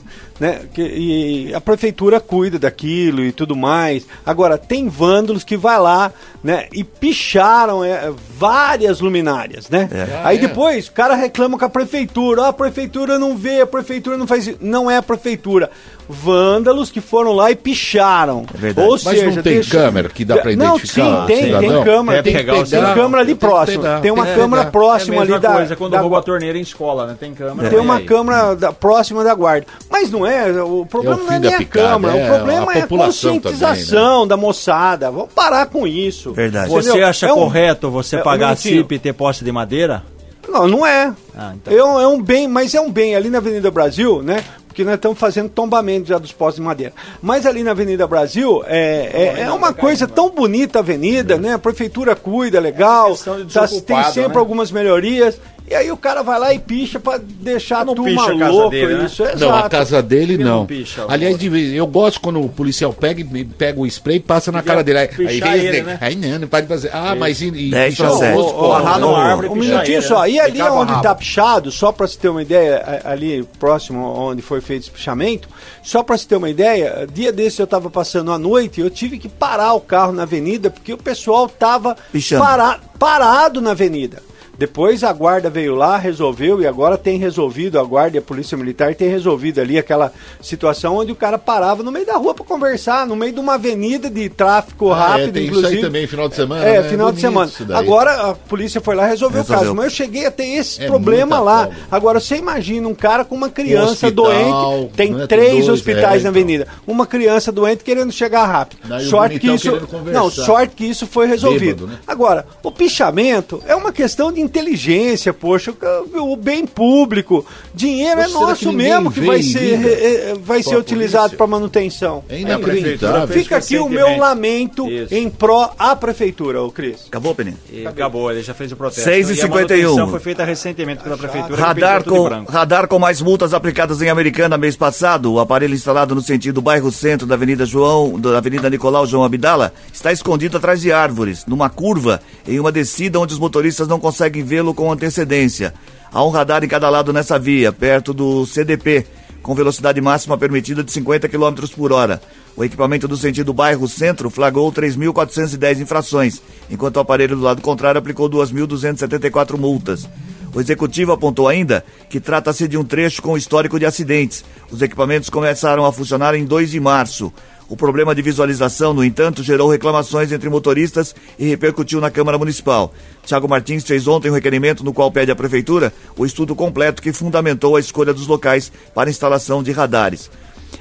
[0.42, 0.62] né?
[0.74, 4.04] Que, e a prefeitura cuida daquilo e tudo mais.
[4.26, 6.66] Agora, tem vândalos que vai lá, né?
[6.72, 9.88] E picharam é, várias luminárias, né?
[9.92, 10.02] É.
[10.24, 10.48] Aí ah, é.
[10.48, 12.42] depois o cara reclama com a prefeitura.
[12.42, 14.58] Ah, a prefeitura não vê, a prefeitura não faz isso.
[14.60, 15.70] Não é a prefeitura
[16.08, 18.44] vândalos que foram lá e picharam.
[18.54, 18.86] É verdade.
[18.86, 19.70] Ou Mas seja, não tem deixa...
[19.70, 21.04] câmera que dá para identificar?
[21.04, 22.22] Não, sim, tem, tem câmera.
[22.22, 23.84] Tem, tem, tem câmera ali próximo.
[24.00, 25.52] Tem uma câmera próxima é ali da.
[25.52, 26.00] coisa quando da...
[26.00, 27.16] rouba a torneira em escola, né?
[27.18, 27.70] Tem câmera.
[27.70, 29.66] Tem uma câmera da, próxima da guarda.
[29.90, 30.31] Mas não é,
[30.62, 34.28] o problema é não é nem a câmera, o problema é a conscientização também, né?
[34.28, 35.10] da moçada.
[35.10, 36.32] Vamos parar com isso.
[36.32, 36.70] Verdade.
[36.70, 37.36] Você acha é um...
[37.36, 40.02] correto você pagar a CIP e ter posse de madeira?
[40.48, 41.12] Não, não é.
[41.36, 42.00] Ah, então.
[42.00, 42.06] é.
[42.06, 44.44] um bem, mas é um bem ali na Avenida Brasil, né?
[44.72, 46.94] porque nós estamos fazendo tombamento já dos postos de madeira.
[47.20, 51.52] Mas ali na Avenida Brasil é, é, é uma coisa tão bonita a avenida, né?
[51.52, 54.38] A prefeitura cuida, legal, tá, tem sempre né?
[54.38, 55.38] algumas melhorias.
[55.72, 58.38] E aí o cara vai lá e picha pra deixar a Não turma picha a
[58.38, 58.70] casa louca.
[58.70, 59.04] dele, né?
[59.06, 60.58] Isso, é Não, a casa dele Ele não.
[60.58, 64.20] não picha, Aliás, de eu gosto quando o policial pega e pega o spray e
[64.20, 64.98] passa na cara dele.
[64.98, 65.08] Aí,
[65.40, 65.98] vem ele, né?
[65.98, 66.90] Aí não, não pode fazer.
[66.92, 68.34] Ah, mas e, e Dez pichar pra o sete.
[68.36, 69.08] rosto, Ô, pô, amarrar não.
[69.12, 70.22] numa árvore Um minutinho ele, só.
[70.22, 70.30] né?
[70.30, 74.42] E ali onde tá pichado, só pra se ter uma ideia, a- ali próximo onde
[74.42, 75.48] foi feito esse pichamento,
[75.82, 78.90] só pra se ter uma ideia, dia desse eu tava passando à noite e eu
[78.90, 81.96] tive que parar o carro na avenida porque o pessoal tava
[82.38, 84.22] para- parado na avenida.
[84.66, 88.56] Depois a guarda veio lá, resolveu e agora tem resolvido, a guarda e a polícia
[88.56, 92.44] militar tem resolvido ali aquela situação onde o cara parava no meio da rua pra
[92.44, 95.76] conversar, no meio de uma avenida de tráfico Ah, é, rápido, tem isso inclusive.
[95.78, 96.64] aí também, final de semana.
[96.64, 96.88] É, né?
[96.88, 97.50] final de Bonito semana.
[97.50, 97.72] isso.
[97.74, 99.64] Agora a polícia foi lá e resolveu, o Resolveu.
[99.64, 99.74] caso.
[99.74, 101.64] Mas eu cheguei a ter esse É problema lá.
[101.64, 101.76] folga.
[101.90, 104.92] Agora você imagina um cara com uma criança hospital, doente.
[104.94, 106.30] Tem né, tem três dois, hospitais é, na então.
[106.30, 106.68] avenida.
[106.86, 108.78] Uma criança doente querendo chegar rápido.
[108.84, 109.72] Daí sorte que isso.
[110.12, 111.86] Não, sorte que isso foi resolvido.
[111.86, 111.98] Bêbado, né?
[112.06, 115.74] Agora, o pichamento é uma questão de inteligência, poxa.
[116.14, 117.44] O bem público.
[117.74, 122.22] Dinheiro é Ou nosso mesmo que vai ser, eh, vai ser utilizado para manutenção.
[122.28, 123.28] É prefeitura inacreditável.
[123.28, 125.14] Fica aqui o meu lamento Isso.
[125.14, 127.06] em pró à prefeitura, ô Cris.
[127.08, 127.56] Acabou, Peninha?
[127.86, 129.04] Acabou, ele já fez o protesto.
[129.04, 129.90] Seis e a cinquenta e um.
[129.90, 131.56] manutenção foi feita recentemente pela prefeitura.
[131.60, 135.32] Radar com, radar com mais multas aplicadas em Americana mês passado.
[135.32, 139.72] O aparelho instalado no sentido bairro centro da Avenida João, da Avenida Nicolau João Abdala,
[139.92, 144.31] está escondido atrás de árvores, numa curva, em uma descida onde os motoristas não conseguem
[144.40, 145.74] vê-lo com antecedência.
[146.12, 149.04] Há um radar em cada lado nessa via, perto do CDP,
[149.42, 152.22] com velocidade máxima permitida de 50 km por hora.
[152.56, 156.40] O equipamento do sentido bairro centro flagrou 3.410 infrações,
[156.70, 160.08] enquanto o aparelho do lado contrário aplicou 2.274 multas.
[160.54, 164.44] O executivo apontou ainda que trata-se de um trecho com histórico de acidentes.
[164.70, 167.32] Os equipamentos começaram a funcionar em 2 de março.
[167.72, 172.92] O problema de visualização, no entanto, gerou reclamações entre motoristas e repercutiu na Câmara Municipal.
[173.24, 177.14] Tiago Martins fez ontem um requerimento no qual pede à Prefeitura o estudo completo que
[177.14, 180.30] fundamentou a escolha dos locais para instalação de radares.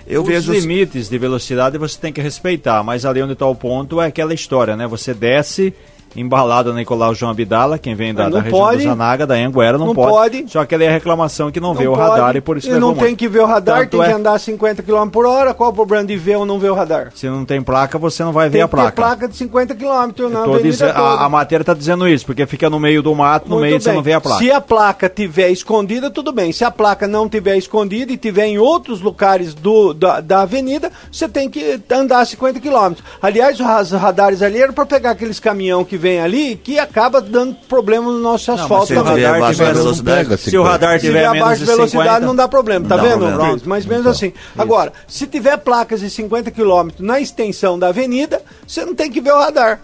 [0.05, 0.51] Eu Os vejo.
[0.51, 4.33] limites de velocidade você tem que respeitar, mas ali onde está o ponto é aquela
[4.33, 4.85] história, né?
[4.85, 5.73] Você desce
[6.15, 8.77] embalado na Nicolau João Abdala, quem vem da, da não região pode.
[8.77, 10.11] do Zanaga, da Anguera, não, Não pode.
[10.39, 10.51] pode.
[10.51, 12.09] Só que ali é a reclamação que não, vê o pode.
[12.09, 13.17] radar e por isso E não tem muito.
[13.19, 15.53] que ver o radar, Tanto tem é, que andar 50 km por hora.
[15.53, 17.11] Qual o problema de ver ou não ver o radar?
[17.15, 18.95] Se não tem placa, você não vai ver Tem a que ter placa.
[18.95, 22.79] placa de 50 km na avenida a, a matéria está dizendo isso, porque fica no
[22.79, 23.95] meio do mato, no Muito meio você bem.
[23.95, 24.43] não vê a placa.
[24.43, 26.51] Se a placa tiver escondida, tudo bem.
[26.51, 30.91] Se a placa não tiver escondida e tiver em outros lugares do, da, da avenida,
[31.11, 32.93] você tem que andar 50 km.
[33.21, 37.55] Aliás, os radares ali eram para pegar aqueles caminhão que vem ali que acaba dando
[37.69, 39.13] problema no nosso mas asfalto se também.
[39.15, 40.37] tiver radar tiver- velocidade.
[40.37, 42.87] Se o radar Se tiver tiver menos abaixo de de velocidade 50, não dá problema,
[42.87, 43.59] tá Não dá vendo, problema.
[43.65, 44.33] Mais ou menos assim.
[44.57, 49.21] Agora, se tiver placas de 50 km na extensão da avenida, você não tem que
[49.21, 49.79] ver o radar.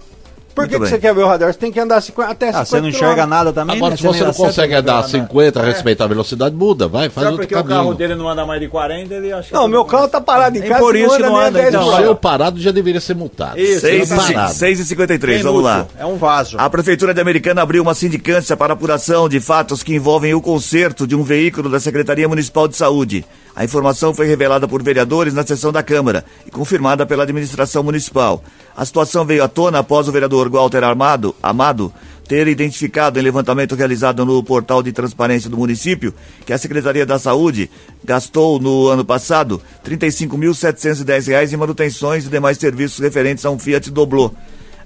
[0.58, 1.54] Por Muito que, que você quer ver o radar?
[1.54, 3.76] Você tem que andar 50, até 50 Ah, você não enxerga nada também?
[3.78, 3.98] Agora, né?
[3.98, 5.10] se você não consegue o andar radar.
[5.12, 7.78] 50, respeitar a velocidade, muda, vai, faz Só outro porque o caminho.
[7.78, 10.58] carro dele não anda mais de 40, ele acha Não, que meu carro tá parado
[10.58, 11.84] em É casa por isso que não anda, 10 então.
[11.84, 12.04] por O hora.
[12.06, 13.60] seu parado já deveria ser multado.
[13.60, 14.54] Isso, Seis Seu e, parado.
[14.56, 15.86] 6 e 53 Tem vamos lá.
[16.00, 16.58] É um vaso.
[16.60, 21.06] A Prefeitura de Americana abriu uma sindicância para apuração de fatos que envolvem o conserto
[21.06, 23.24] de um veículo da Secretaria Municipal de Saúde.
[23.56, 28.44] A informação foi revelada por vereadores na sessão da Câmara e confirmada pela administração municipal.
[28.76, 31.94] A situação veio à tona após o vereador Walter Armado, Amado
[32.28, 36.14] ter identificado em levantamento realizado no portal de transparência do município
[36.46, 37.70] que a Secretaria da Saúde
[38.04, 43.90] gastou no ano passado 35.710 reais em manutenções e demais serviços referentes a um Fiat
[43.90, 44.32] Doblô.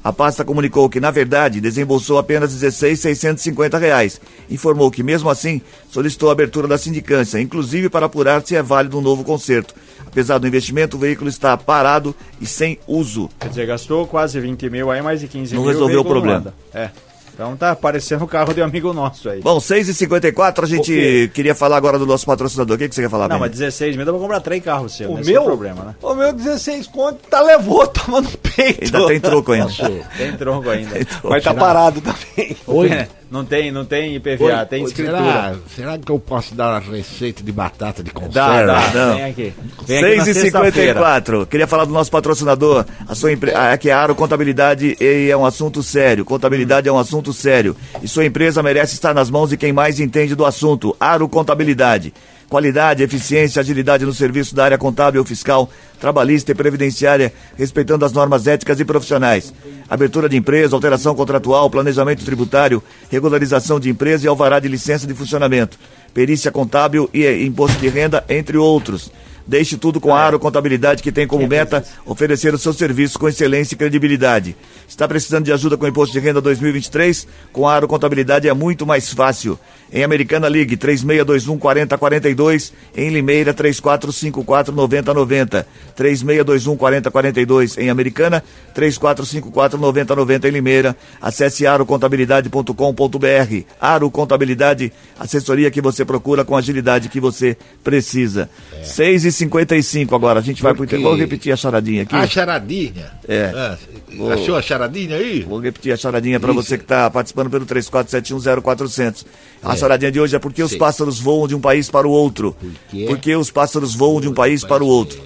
[0.04, 4.20] A pasta comunicou que, na verdade, desembolsou apenas 16.650 reais.
[4.50, 8.98] Informou que, mesmo assim, solicitou a abertura da sindicância, inclusive para apurar se é válido
[8.98, 9.76] um novo conserto.
[10.12, 13.30] Apesar do investimento, o veículo está parado e sem uso.
[13.40, 15.72] Quer dizer, gastou quase 20 mil aí, mais de 15 Não mil.
[15.72, 16.54] resolveu veículo o problema.
[16.74, 16.82] não.
[16.82, 16.92] É.
[17.34, 19.42] Então tá parecendo o carro de um amigo nosso aí.
[19.42, 22.76] Bom, 6h54, a gente queria falar agora do nosso patrocinador.
[22.76, 23.50] O que, que você quer falar, Não, Beni?
[23.50, 25.10] mas 16 mil dá pra comprar três carros seus.
[25.12, 25.44] O Esse é meu?
[25.44, 25.96] o problema, né?
[26.02, 28.84] O meu 16 conto tá levou, toma no peito.
[28.96, 29.72] Ainda tem troco ainda.
[30.18, 30.96] Tem tronco ainda.
[31.24, 32.56] Mas tá parado também.
[32.68, 32.90] Oi.
[32.90, 35.18] É, não tem, não tem IPVA, tem escritura.
[35.22, 38.34] Será, será que eu posso dar a receita de batata de conserva?
[38.34, 38.92] Dá, dá.
[38.94, 39.16] Não.
[39.16, 39.54] Vem aqui.
[39.88, 40.72] Vem aqui na 6 e sexta-feira.
[40.74, 43.54] 54 Queria falar do nosso patrocinador, a sua empre...
[43.54, 46.26] a- que é a Aro Contabilidade e é um assunto sério.
[46.26, 47.76] Contabilidade é um assunto sério.
[48.02, 50.96] E sua empresa merece estar nas mãos de quem mais entende do assunto.
[51.00, 52.14] Aro Contabilidade.
[52.50, 55.70] Qualidade, eficiência, agilidade no serviço da área contábil, fiscal,
[56.02, 59.54] trabalhista e previdenciária, respeitando as normas éticas e profissionais.
[59.90, 65.14] Abertura de empresa, alteração contratual, planejamento tributário, regularização de empresa e alvará de licença de
[65.14, 65.80] funcionamento.
[66.14, 69.10] Perícia contábil e imposto de renda, entre outros.
[69.46, 73.28] Deixe tudo com a Aro Contabilidade, que tem como meta oferecer o seu serviço com
[73.28, 74.56] excelência e credibilidade.
[74.88, 77.28] Está precisando de ajuda com o Imposto de Renda 2023?
[77.52, 79.58] Com a Aro Contabilidade é muito mais fácil.
[79.94, 85.68] Em Americana Ligue 3621 4042, em Limeira 3454 9090.
[85.96, 88.42] 3621 4042 em Americana,
[88.74, 90.96] 3454 9090 em Limeira.
[91.22, 93.66] Acesse arocontabilidade.com.br.
[93.82, 98.50] Aro Contabilidade, assessoria que você procura com agilidade que você precisa.
[98.74, 98.84] É.
[98.84, 100.96] 6 e 55 agora, a gente vai Porque...
[100.96, 102.16] pro Vou repetir a charadinha aqui.
[102.16, 103.12] A charadinha?
[103.28, 103.52] É.
[103.54, 103.78] Ah,
[104.16, 104.32] vou...
[104.32, 105.42] Achou a charadinha aí?
[105.42, 109.26] Vou repetir a charadinha para você que está participando pelo 34710400.
[109.64, 109.78] A é.
[109.78, 112.56] charadinha de hoje é porque os pássaros voam de um país para o outro.
[112.90, 115.22] Por porque os pássaros voam de um país para o outro.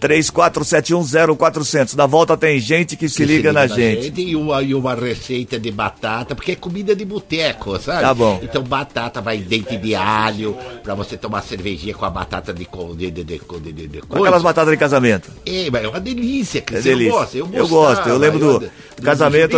[0.00, 1.94] 34710400.
[1.94, 4.02] Na volta tem gente que se, que liga, se liga na, na gente.
[4.04, 4.20] gente.
[4.22, 8.02] E, uma, e uma receita de batata, porque é comida de boteco, sabe?
[8.02, 8.40] Tá bom.
[8.42, 13.10] Então batata vai dente de alho, pra você tomar cervejinha com a batata de, de,
[13.10, 15.30] de, de, de, de, de Aquelas batatas de casamento.
[15.46, 16.80] É, mas é uma delícia, Cris.
[16.80, 17.12] É delícia.
[17.12, 17.38] Gosta?
[17.38, 18.08] Eu, eu gosto.
[18.08, 19.56] Eu lembro do, do casamento,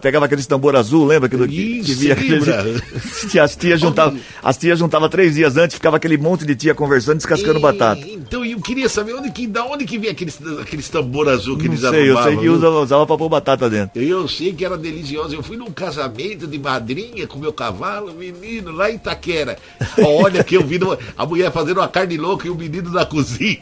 [0.00, 1.28] pegava aqueles tambor azul, lembra?
[1.28, 2.40] Que, Isso, que via aquele,
[3.40, 7.18] as tias juntavam as tias juntava três dias antes, ficava aquele monte de tia conversando,
[7.18, 8.00] descascando e, batata.
[8.00, 11.68] Então eu queria saber onde que da onde que vem aqueles, aqueles tambor azul que
[11.68, 14.00] não eles sei, Eu sei que usava, usava pra pôr batata dentro.
[14.00, 15.34] Eu sei que era delicioso.
[15.34, 19.58] Eu fui num casamento de madrinha com meu cavalo, menino, lá em Itaquera.
[20.02, 20.80] Olha que eu vi
[21.16, 23.58] a mulher fazendo uma carne louca e o menino na cozinha.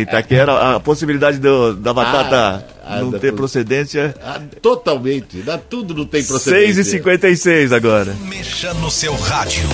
[0.00, 4.14] Itaquera, a possibilidade do, da batata ah, não ter procedência.
[4.22, 5.38] Ah, totalmente.
[5.42, 7.00] Dá, tudo não tem procedência.
[7.00, 8.14] 6h56 agora.
[8.28, 9.68] Mexa no seu rádio.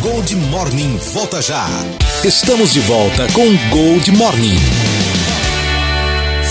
[0.00, 1.66] Gold Morning volta já.
[2.24, 4.58] Estamos de volta com Gold Morning.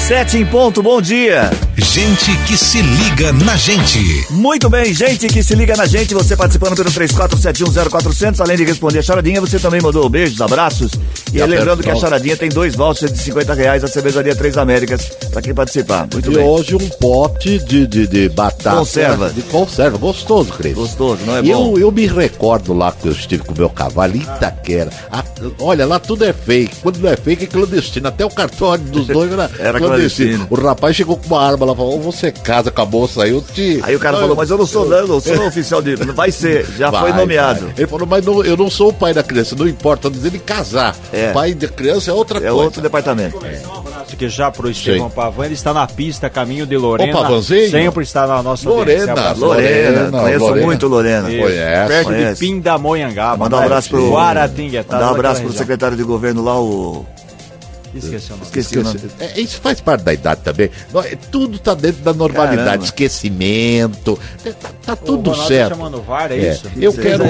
[0.08, 1.50] Sete em ponto, bom dia.
[1.94, 4.00] Gente que se liga na gente.
[4.32, 6.12] Muito bem, gente que se liga na gente.
[6.16, 10.92] Você participando pelo 34710400, além de responder a charadinha, você também mandou beijos, abraços.
[11.32, 14.58] E, e lembrando que a charadinha tem dois vouchers de 50 reais da cervejaria Três
[14.58, 16.08] Américas para quem participar.
[16.12, 16.44] Muito e bem.
[16.44, 18.78] E hoje um pote de, de, de batata.
[18.78, 19.30] Conserva.
[19.30, 19.96] De conserva.
[19.96, 20.74] Gostoso, Cris.
[20.74, 21.74] Gostoso, não é e bom?
[21.74, 24.90] Eu, eu me recordo lá que eu estive com o meu cavalo em Itaquera.
[25.12, 25.24] A,
[25.60, 26.78] olha, lá tudo é fake.
[26.78, 28.08] Quando não é fake, é clandestino.
[28.08, 30.48] Até o cartório dos dois era, era clandestino.
[30.50, 33.42] O rapaz chegou com uma arma lá ou você casa com a moça aí, eu
[33.42, 33.80] te.
[33.84, 35.96] Aí o cara falou: mas eu não sou, não, não sou oficial de.
[35.96, 37.62] Vai ser, já vai, foi nomeado.
[37.62, 37.74] Vai.
[37.78, 40.40] Ele falou: mas não, eu não sou o pai da criança, não importa, dizendo em
[40.40, 40.96] casar.
[41.12, 41.30] É.
[41.30, 42.56] O pai da criança é outra é coisa.
[42.56, 43.40] É outro departamento.
[43.46, 43.62] É.
[44.14, 47.18] Que já pro Estevão Pavan, ele está na pista, caminho de Lorena.
[47.18, 47.72] O Pavanzinho?
[47.72, 50.66] Sempre está na nossa Lorena, Lorena, Lorena, conheço Lorena.
[50.66, 51.24] muito Lorena.
[51.24, 51.88] Conhece.
[51.88, 52.34] Perto conhece.
[52.34, 53.38] de Pindamonhangaba.
[53.38, 54.98] Manda um abraço pro Guaratinguetá.
[54.98, 57.04] Manda um abraço pro secretário de governo lá, o
[57.96, 58.44] Esqueci o nome.
[58.44, 59.00] Esqueci o nome.
[59.20, 60.70] É, isso faz parte da idade também.
[61.06, 62.66] É, tudo tá dentro da normalidade.
[62.66, 62.86] Caramba.
[62.86, 64.20] Esquecimento.
[64.44, 65.70] Tá, tá tudo o certo.
[65.70, 66.72] Tá chamando VAR, é, é isso?
[66.78, 67.24] Eu quero,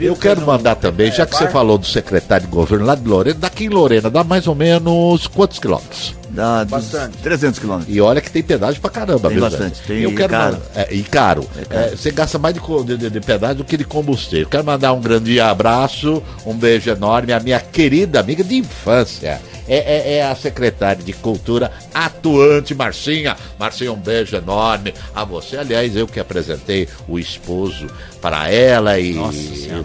[0.00, 3.38] eu quero mandar também, já que você falou do secretário de governo lá de Lorena,
[3.38, 6.14] daqui em Lorena, dá mais ou menos quantos quilômetros?
[6.30, 7.18] Dá bastante.
[7.18, 7.94] 300 quilômetros.
[7.94, 9.40] E olha que tem pedágio pra caramba, tem viu?
[9.40, 9.80] bastante.
[9.82, 10.58] Tem eu quero caro.
[10.74, 11.48] É, e caro.
[11.56, 11.84] É caro.
[11.86, 14.48] É, você gasta mais de, de, de, pedágio do que de combustível.
[14.48, 19.40] Quero mandar um grande abraço, um beijo enorme à minha querida amiga de infância.
[19.68, 23.36] É, é, é, a secretária de Cultura atuante, Marcinha.
[23.58, 25.58] Marcinha, um beijo enorme a você.
[25.58, 27.86] Aliás, eu que apresentei o esposo
[28.20, 29.14] para ela e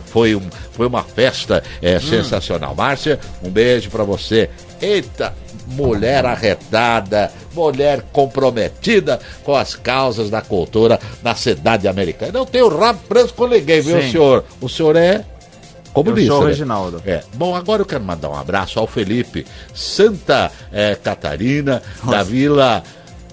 [0.06, 2.00] foi, um, foi uma festa é, hum.
[2.00, 2.74] sensacional.
[2.74, 4.50] Márcia, um beijo para você.
[4.82, 5.34] Eita,
[5.74, 12.32] mulher arretada, mulher comprometida com as causas da cultura na cidade americana.
[12.32, 14.12] Não tenho rabo preso com ninguém, viu, Sim.
[14.12, 14.46] senhor?
[14.62, 15.26] O senhor é
[15.94, 16.50] como eu sou o né?
[16.50, 17.04] Reginaldo.
[17.06, 17.24] É.
[17.36, 22.18] Bom, agora eu quero mandar um abraço ao Felipe Santa é, Catarina, Nossa.
[22.18, 22.84] da Vila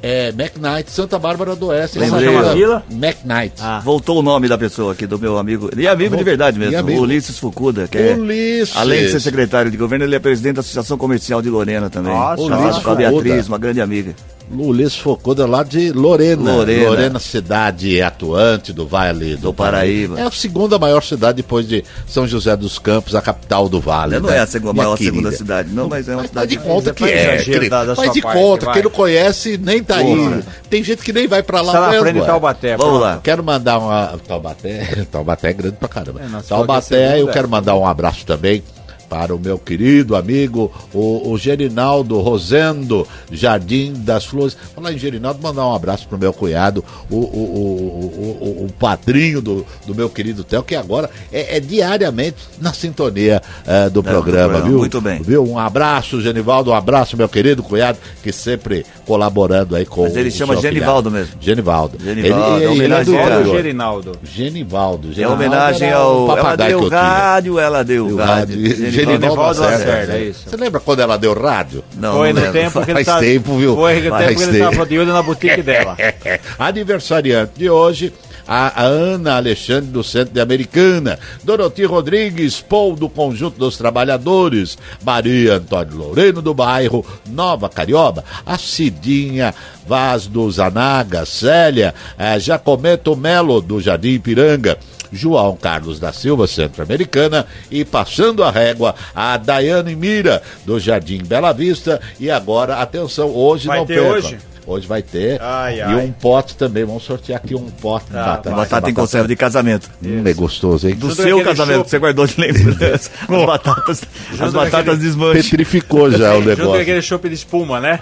[0.03, 1.99] é, McKnight, Santa Bárbara do Oeste.
[1.99, 2.25] Lembrei.
[2.25, 2.85] Chama Vila?
[2.91, 3.55] McKnight.
[3.61, 3.81] Ah.
[3.85, 5.71] Voltou o nome da pessoa aqui, do meu amigo.
[5.77, 7.87] E amigo de verdade mesmo, Ulisses Fucuda.
[7.89, 8.77] Que é, Ulisses.
[8.77, 12.13] além de ser secretário de governo, ele é presidente da Associação Comercial de Lorena também.
[12.13, 14.15] Nossa, Ulisses com a Beatriz, uma grande amiga.
[14.53, 16.57] Ulisses Focoda lá de Lorena.
[16.57, 16.89] Lorena.
[16.89, 20.19] Lorena, cidade atuante do Vale do, do Paraíba.
[20.19, 24.19] É a segunda maior cidade depois de São José dos Campos, a capital do Vale.
[24.19, 24.37] Não, né?
[24.37, 25.17] é a segunda, maior querida.
[25.17, 26.57] segunda cidade, não, mas é uma cidade.
[26.57, 27.69] Faz de conta que é.
[27.69, 28.75] Da, da faz de parte, conta, vai.
[28.75, 30.43] quem não conhece nem tá aí.
[30.69, 31.91] Tem gente que nem vai pra lá.
[32.01, 32.77] Frente de Taubaté.
[32.77, 33.21] Vamos lá.
[33.23, 34.19] Quero mandar uma.
[34.27, 36.21] Taubaté, Taubaté é grande pra caramba.
[36.21, 38.63] É, Taubaté, eu quero mandar um abraço também
[39.11, 44.57] para o meu querido amigo, o, o Gerinaldo Rosendo, Jardim das Flores.
[44.73, 49.43] Falar em Gerinaldo, mandar um abraço para o meu cunhado, o, o, o, o, padrinho
[49.43, 54.03] do, do meu querido Theo, que agora é, é diariamente na sintonia é, do, é,
[54.05, 54.79] programa, do programa, viu?
[54.79, 55.21] Muito bem.
[55.21, 55.45] Viu?
[55.45, 60.31] Um abraço, Genivaldo, um abraço, meu querido cunhado, que sempre colaborando aí com Mas ele
[60.31, 61.35] chama Genivaldo mesmo.
[61.41, 61.99] Genivaldo.
[61.99, 64.19] Genivaldo, ele, é homenagem ele é Gerinaldo.
[64.23, 65.09] Genivaldo.
[65.17, 66.39] É homenagem ao...
[66.39, 69.00] Ela deu rádio, ela deu rádio.
[69.05, 69.77] Genivaldo Lacerda.
[69.93, 70.49] Lacerda, é isso.
[70.49, 71.85] Você lembra quando ela deu rádio?
[71.97, 72.61] Não, Foi não no lembro.
[72.61, 73.75] tempo que ele Faz tá, tempo, viu?
[73.75, 74.71] Foi no tempo Faz que ele tempo.
[74.71, 75.97] tava de olho na boutique dela.
[76.59, 78.13] Aniversariante de hoje,
[78.47, 85.55] a Ana Alexandre do Centro de Americana, Doroti Rodrigues, Paul do Conjunto dos Trabalhadores, Maria
[85.55, 89.55] Antônio Loureiro do bairro Nova Carioba, a Cidinha
[89.87, 94.79] Vaz do Zanaga, Célia, eh, Jacometo Melo do Jardim Ipiranga,
[95.13, 101.53] João Carlos da Silva, Centro-Americana, e passando a régua, a Daiane Mira, do Jardim Bela
[101.53, 104.13] Vista, e agora, atenção, hoje Vai não ter percam.
[104.13, 104.39] hoje?
[104.67, 105.41] Hoje vai ter.
[105.43, 106.05] Ai, e ai.
[106.05, 106.85] um pote também.
[106.85, 108.51] Vamos sortear aqui um pote de batata.
[108.51, 109.91] Batata em conserva de casamento.
[110.05, 110.95] Hum, é gostoso, hein?
[110.95, 113.11] Do Junto seu aquele casamento, que você guardou de lembrança.
[113.29, 114.03] As batatas,
[114.39, 115.43] as batatas daquele- desmancham.
[115.43, 116.81] Petrificou já o Junto com negócio.
[116.83, 117.99] aquele chopp de espuma, né?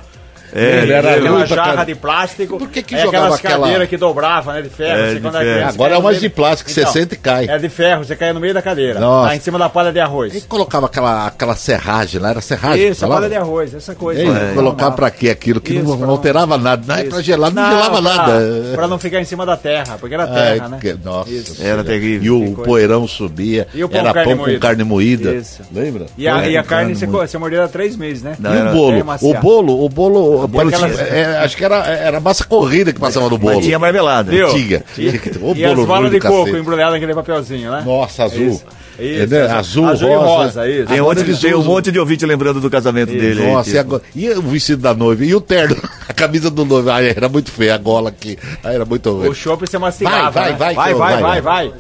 [0.55, 1.85] É, Ele era aquela luta, jarra cara.
[1.85, 2.59] de plástico.
[2.59, 4.63] Por que que aí jogava aquelas aquela- cadeiras que dobrava, né?
[4.63, 4.99] De ferro.
[5.01, 5.45] É, de quando ferro.
[5.45, 7.47] criança, Agora é umas de plástico, você senta e cai.
[7.49, 8.99] É de ferro, você cai no meio da cadeira.
[8.99, 9.29] Nossa.
[9.29, 10.45] Tá em cima da palha de E arroz.
[10.49, 12.89] colocava aquela, aquela serragem lá, era serragem?
[12.89, 14.21] Isso, palha de arroz, essa coisa.
[14.23, 17.11] É, colocar não, pra quê aquilo que Isso, não, não alterava nada, não é Isso.
[17.11, 18.41] pra gelar, não, gelava pra- nada.
[18.75, 20.79] Pra não ficar em cima da terra, porque era Ai, terra, né?
[20.81, 21.63] que- nossa, Isso.
[21.63, 22.19] Era terrível.
[22.25, 25.43] E o poeirão subia, E o pão era pão com carne moída.
[25.73, 26.07] Lembra?
[26.17, 28.37] E a, e carne você, mordia há três meses, né?
[28.39, 29.05] E o É, bolo?
[29.05, 29.29] macia.
[29.29, 33.39] O bolo, o bolo tinha- é, acho que era, era massa corrida que passava no
[33.39, 33.57] bolo.
[33.57, 34.31] Mas tinha marmelada.
[34.31, 34.49] Viu?
[34.49, 34.85] Tinha.
[34.95, 37.83] Tinha O E as bolo balas ruim de coco embrulhadas naquele papelzinho, né?
[37.85, 38.47] Nossa, azul.
[38.49, 38.65] Isso.
[39.01, 39.53] Isso, É, né?
[39.53, 39.87] azul.
[39.87, 40.27] Azul, e rosa.
[40.27, 40.87] rosa, isso.
[40.89, 43.43] Tem, um monte de, tem um monte de ouvinte lembrando do casamento dele.
[43.43, 43.81] aí, Nossa, e, tipo.
[43.81, 45.25] agora- e o vestido da noiva?
[45.25, 45.77] E o terno?
[46.09, 46.91] A camisa do noivo?
[46.91, 48.37] Ai, era muito feia a gola aqui.
[48.65, 49.29] Ai, era muito ruim.
[49.29, 50.31] O chopp você mastigava.
[50.31, 50.57] Vai, vai, né?
[50.57, 51.73] vai, vai, vai, vai, vai, vai.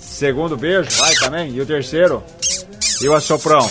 [0.00, 1.52] Segundo beijo, vai também.
[1.54, 2.22] E o terceiro?
[3.02, 3.68] E o assoprão?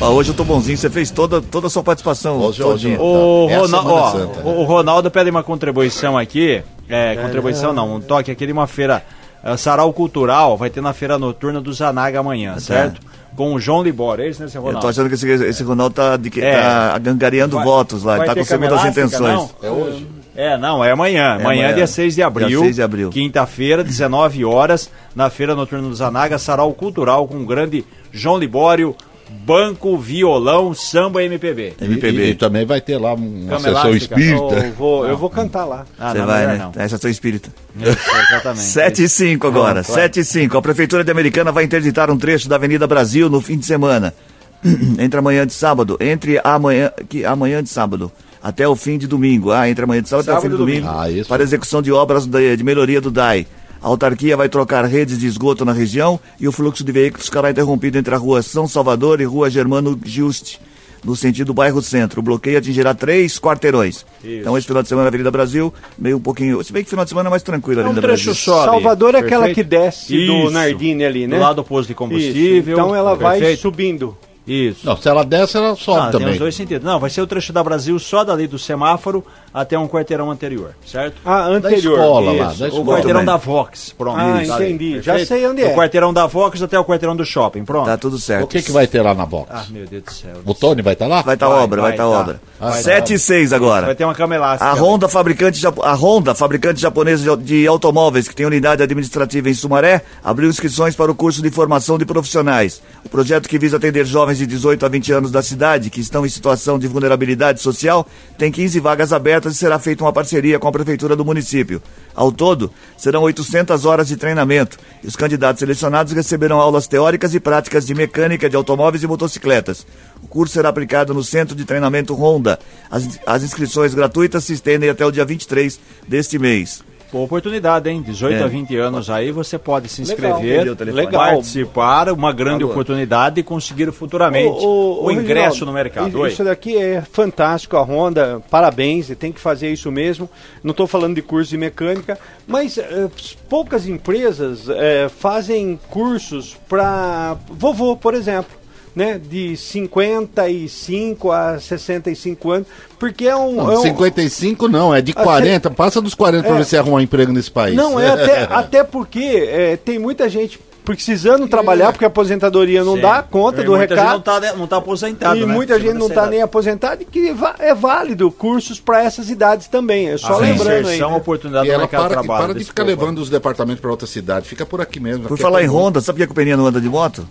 [0.00, 2.38] Ó, hoje eu tô bonzinho, você fez toda, toda a sua participação.
[2.38, 4.42] Hoje, hoje, O, É Ronaldo, ó, Santa, né?
[4.44, 6.62] o Ronaldo pede uma contribuição aqui.
[6.88, 9.02] É, contribuição não, um toque aqui de uma feira.
[9.42, 13.00] é, Sarau Cultural vai ter na feira noturna do Zanaga amanhã, certo?
[13.36, 14.88] Com o João Libório, é isso, né, seu Eu tô Ronaldo?
[14.88, 16.60] achando que esse, esse Ronaldo tá, de, que- É.
[16.60, 19.32] tá angariando Vai- votos lá, tá com segundas intenções.
[19.34, 19.50] não?
[19.62, 20.06] É hoje?
[20.34, 21.32] É, não, é amanhã.
[21.34, 21.74] amanhã, amanhã.
[21.74, 22.48] dia 6 de abril.
[22.48, 23.10] Dia 6 de abril.
[23.10, 28.94] Quinta-feira, 19 horas, na Feira Noturna do Zanaga, Sarau Cultural com o grande João Libório,
[29.30, 31.74] banco, violão, samba e MPB.
[31.80, 32.30] E, MPB.
[32.30, 34.20] e também vai ter lá uma Cama sessão elástica.
[34.20, 34.66] espírita.
[34.66, 35.84] Eu vou, eu vou cantar lá.
[35.98, 36.56] Ah, Você vai, né?
[36.58, 36.82] não.
[36.82, 37.50] Essa é a sua espírita.
[37.78, 37.98] Isso,
[38.30, 38.62] exatamente.
[38.66, 39.94] 7 e 5 agora, vai.
[39.94, 40.56] 7 e 5.
[40.58, 44.12] A Prefeitura de Americana vai interditar um trecho da Avenida Brasil no fim de semana.
[44.98, 48.10] entre amanhã de sábado, entre amanhã, que, amanhã de sábado
[48.42, 49.50] até o fim de domingo.
[49.52, 50.86] Ah, entre amanhã de sábado, até o fim de Sábado e domingo.
[50.92, 51.02] domingo.
[51.04, 51.28] Ah, isso.
[51.28, 53.46] Para execução de obras de, de melhoria do DAI.
[53.82, 57.50] A autarquia vai trocar redes de esgoto na região e o fluxo de veículos ficará
[57.50, 60.60] interrompido entre a rua São Salvador e rua Germano Juste,
[61.04, 62.18] no sentido bairro centro.
[62.18, 64.04] O bloqueio atingirá três quarteirões.
[64.24, 66.62] Então, esse final de semana na Avenida Brasil, meio um pouquinho.
[66.64, 68.42] Se bem que final de semana é mais tranquilo a É um Avenida trecho Brasil.
[68.44, 68.62] só.
[68.62, 68.70] ali.
[68.70, 69.54] Salvador é aquela Perfeito?
[69.54, 70.50] que desce do Isso.
[70.50, 71.36] Nardini ali, né?
[71.36, 71.98] Do lado do posto de Isso.
[71.98, 72.72] combustível.
[72.76, 73.60] Então ela vai Perfeito?
[73.62, 74.16] subindo.
[74.44, 74.86] Isso.
[74.86, 76.32] Não, se ela desce, ela sobe Ah, tem também.
[76.32, 76.82] os dois sentidos.
[76.82, 80.70] Não, vai ser o trecho da Brasil só dali do semáforo até um quarteirão anterior,
[80.86, 81.16] certo?
[81.24, 81.98] Ah, Da anterior.
[81.98, 82.86] escola lá, Isso, da o escola.
[82.96, 83.26] quarteirão bem.
[83.26, 84.18] da Vox, pronto.
[84.20, 84.64] Ah, Isso, ali.
[84.66, 84.92] entendi.
[85.02, 85.28] Já Perfeito?
[85.28, 85.68] sei onde é.
[85.70, 87.86] Do quarteirão da Vox até o quarteirão do shopping, pronto.
[87.86, 88.44] Tá tudo certo.
[88.44, 89.50] O que, que vai ter lá na box?
[89.52, 90.34] Ah, meu Deus do céu.
[90.44, 91.22] O Tony vai estar lá?
[91.22, 92.08] Vai estar Vai, obra, vai estar tá.
[92.08, 92.40] obra.
[92.60, 93.86] Vai, 7 e 6 agora.
[93.86, 94.68] Vai ter uma cama elástica.
[94.68, 94.80] A ali.
[94.80, 100.48] Honda, fabricante, a Honda, fabricante japonesa de automóveis, que tem unidade administrativa em Sumaré, abriu
[100.48, 102.82] inscrições para o curso de formação de profissionais.
[103.04, 106.26] O projeto que visa atender jovens de 18 a 20 anos da cidade que estão
[106.26, 108.06] em situação de vulnerabilidade social
[108.36, 111.80] tem 15 vagas abertas e será feita uma parceria com a prefeitura do município.
[112.14, 117.86] Ao todo, serão 800 horas de treinamento os candidatos selecionados receberão aulas teóricas e práticas
[117.86, 119.86] de mecânica de automóveis e motocicletas.
[120.22, 122.58] O curso será aplicado no Centro de Treinamento Honda.
[122.90, 126.82] As, as inscrições gratuitas se estendem até o dia 23 deste mês.
[127.10, 128.02] Boa oportunidade, hein?
[128.02, 128.42] 18 É.
[128.42, 130.84] a 20 anos aí, você pode se inscrever, o.
[130.92, 131.32] Legal.
[131.32, 136.26] participar, uma grande oportunidade e conseguir futuramente o, ingresso Reginaldo, no mercado.
[136.26, 136.48] Isso, Oi.
[136.48, 140.28] daqui é fantástico, a Honda, parabéns, e tem que fazer isso mesmo.
[140.62, 143.08] Não estou falando de curso de mecânica, mas eh,
[143.48, 148.58] poucas empresas eh, fazem cursos para vovô, por exemplo.
[148.98, 152.66] Né, de 55 a 65 anos,
[152.98, 153.52] porque é um.
[153.54, 155.70] Não, é um- 55 não, é de Ah, 40.
[155.70, 156.58] Passa dos 40 pra É.
[156.58, 157.76] ver se arruma um emprego nesse país.
[157.76, 162.94] Não, é até, até porque é, tem muita gente precisando trabalhar, porque a aposentadoria não
[162.96, 163.02] Sim.
[163.02, 164.06] dá conta E do muita recado.
[164.06, 165.52] gente não tá, não tá aposentado, E né?
[165.54, 170.08] muita gente não está nem aposentada e que é válido cursos para essas idades também.
[170.08, 170.96] É só A lembrando aí.
[170.96, 171.16] inserção, né?
[171.18, 172.44] oportunidade E do ela mercado para, trabalho.
[172.46, 172.96] para de ficar povo.
[172.96, 174.48] levando os departamentos para outra cidade.
[174.48, 175.24] Fica por aqui mesmo.
[175.28, 175.76] Por Aqui falar é em mundo.
[175.78, 177.28] Honda, sabe por que a companhia não anda de moto?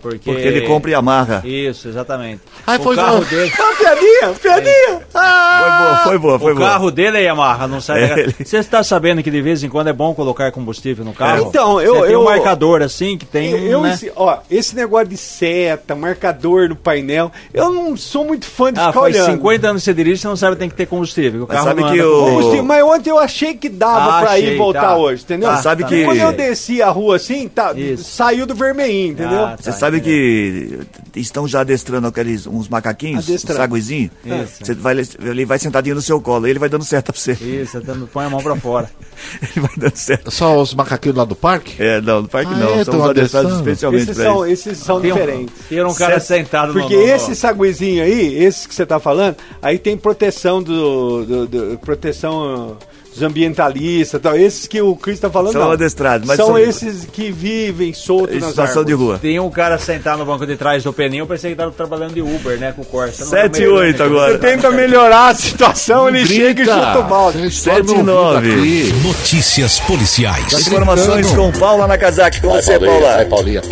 [0.00, 1.42] Porque, Porque ele compra e amarra.
[1.44, 2.40] Isso, exatamente.
[2.66, 3.24] Ai, foi o carro mal.
[3.24, 3.52] dele.
[3.58, 5.00] Ah, piadinha, piadinha.
[5.14, 5.58] Ah.
[5.58, 6.68] Foi boa, foi boa, foi o boa.
[6.68, 9.88] carro dele é Yamaha, não sai É, Você está sabendo que de vez em quando
[9.88, 11.46] é bom colocar combustível no carro?
[11.48, 13.94] Então, eu- Você tem eu- um marcador assim que tem um, Eu, né?
[13.94, 18.78] esse, ó, esse negócio de seta, marcador no painel, eu não sou muito fã de
[18.80, 19.30] Ah, ficar faz olhando.
[19.32, 21.44] 50 anos que você dirige, você não sabe que tem que ter combustível.
[21.44, 24.38] O Mas carro sabe não que o- Mas ontem eu achei que dava Ah, pra
[24.38, 24.96] ir achei, e voltar tá.
[24.96, 25.48] hoje, entendeu?
[25.50, 25.88] Tá, sabe tá.
[25.88, 28.04] que- Quando eu desci a rua assim, tá, Isso.
[28.04, 29.44] saiu do vermelhinho, entendeu?
[29.44, 30.80] Ah, Você tá, sabe entendeu.
[31.12, 33.60] que estão já adestrando aqueles uns macaquinhos, um Adestrando.
[33.60, 34.10] saguizinho.
[34.24, 34.64] Isso.
[34.64, 37.32] Você vai, ele vai sentadinho no seu colo, ele vai dando certo pra você.
[37.32, 38.90] Isso, dando- põe a mão pra fora.
[39.42, 40.30] Ele vai dando certo.
[40.30, 41.74] Só os macaquinhos lá do parque?
[41.82, 42.74] É, não, no parque Ah, não.
[42.78, 44.68] é, São os adestrados especialmente esses, pra são, isso.
[44.68, 45.54] esses são Tem um, diferentes.
[45.68, 46.26] tem um cara Certo.
[46.44, 49.96] sentado Porque no, no, no- esse saguizinho aí, esse que você tá falando, aí tem
[49.96, 52.76] proteção do, do- do- proteção
[53.18, 54.36] dos ambientalistas, tal.
[54.36, 55.72] Esses que o Cris tá falando São não.
[55.72, 59.10] adestrados, mas são, são- esses que vivem soltos Em nas situação de árvores.
[59.12, 59.18] rua.
[59.20, 62.14] Tem um cara sentado no banco de trás do pneu, eu pensei que tava trabalhando
[62.14, 63.24] de Uber, né, com o Corsa.
[63.24, 64.32] Não, Sete e melhor, oito né, agora.
[64.32, 67.38] Você tenta melhorar a situação, ele chega e chuta o balde.
[67.38, 68.52] Vocês estão me Sete e ouvindo nove.
[68.52, 68.92] aqui.
[69.06, 70.52] Notícias policiais.
[70.66, 72.40] Informações com Paula Nakazaki.
[72.40, 73.00] Com você, Paula.
[73.00, 73.62] vai, Paulinha.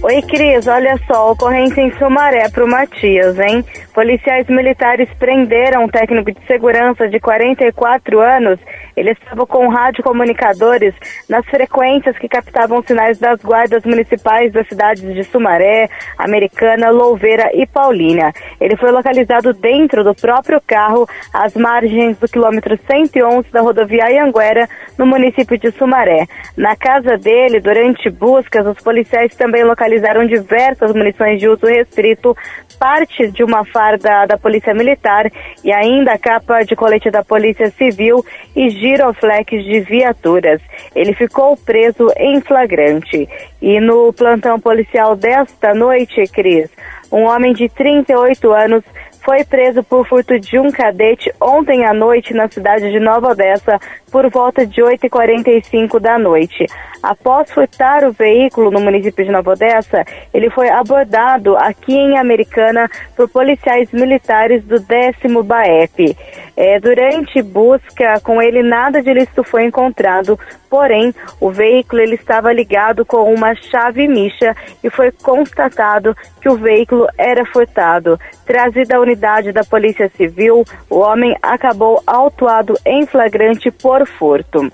[0.00, 3.64] Oi, Cris, olha só, ocorrência em Sumaré pro Matias, hein?
[3.98, 8.60] Policiais militares prenderam um técnico de segurança de 44 anos.
[8.96, 10.94] Ele estava com radiocomunicadores
[11.28, 17.66] nas frequências que captavam sinais das guardas municipais das cidades de Sumaré, Americana, Louveira e
[17.66, 18.32] Paulínia.
[18.60, 24.68] Ele foi localizado dentro do próprio carro, às margens do quilômetro 111 da rodovia Anhanguera,
[24.96, 26.24] no município de Sumaré.
[26.56, 32.36] Na casa dele, durante buscas, os policiais também localizaram diversas munições de uso restrito,
[32.78, 35.30] parte de uma farda da Polícia Militar
[35.64, 38.24] e ainda a capa de colete da Polícia Civil
[38.54, 40.60] e giroflex de viaturas.
[40.94, 43.28] Ele ficou preso em flagrante.
[43.62, 46.70] E no plantão policial desta noite, Cris,
[47.10, 48.84] um homem de 38 anos
[49.24, 53.78] foi preso por furto de um cadete ontem à noite na cidade de Nova Odessa
[54.10, 56.66] por volta de 8h45 da noite.
[57.02, 62.90] Após furtar o veículo no município de Nova Odessa, ele foi abordado aqui em Americana
[63.16, 66.16] por policiais militares do 10º BAEP.
[66.56, 70.36] É, durante busca com ele, nada de ilícito foi encontrado,
[70.68, 76.56] porém, o veículo ele estava ligado com uma chave micha e foi constatado que o
[76.56, 78.18] veículo era furtado.
[78.44, 84.68] Trazido à unidade da Polícia Civil, o homem acabou autuado em flagrante por furto.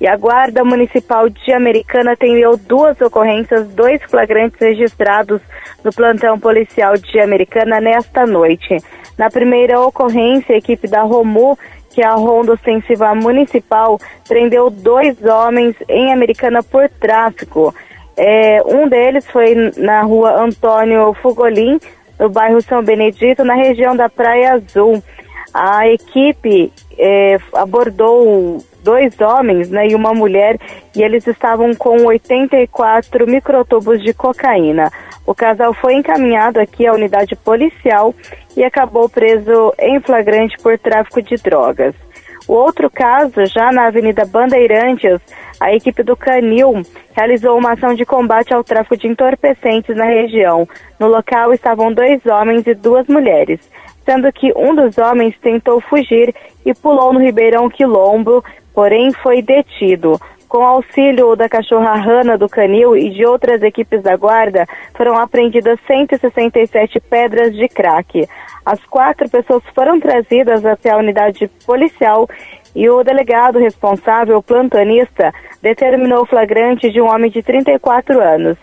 [0.00, 5.42] E a Guarda Municipal de Americana atendeu duas ocorrências, dois flagrantes registrados
[5.84, 8.78] no plantão policial de Americana nesta noite.
[9.18, 11.58] Na primeira ocorrência, a equipe da Romu,
[11.90, 17.74] que é a Ronda Ostensiva Municipal, prendeu dois homens em Americana por tráfico.
[18.16, 21.78] É, um deles foi na rua Antônio Fugolin,
[22.18, 25.02] no bairro São Benedito, na região da Praia Azul.
[25.52, 30.58] A equipe é, abordou dois homens né, e uma mulher
[30.96, 34.90] e eles estavam com 84 microtubos de cocaína.
[35.26, 38.14] O casal foi encaminhado aqui à unidade policial
[38.56, 41.94] e acabou preso em flagrante por tráfico de drogas.
[42.48, 45.20] O outro caso, já na Avenida Bandeirantes,
[45.60, 50.66] a equipe do Canil realizou uma ação de combate ao tráfico de entorpecentes na região.
[50.98, 53.60] No local estavam dois homens e duas mulheres,
[54.10, 56.34] sendo que um dos homens tentou fugir
[56.66, 58.44] e pulou no Ribeirão Quilombo,
[58.74, 60.20] porém foi detido.
[60.48, 65.78] Com auxílio da cachorra Rana do Canil e de outras equipes da guarda, foram apreendidas
[65.86, 68.28] 167 pedras de crack.
[68.66, 72.28] As quatro pessoas foram trazidas até a unidade policial
[72.74, 75.32] e o delegado responsável, plantonista,
[75.62, 78.58] determinou o flagrante de um homem de 34 anos.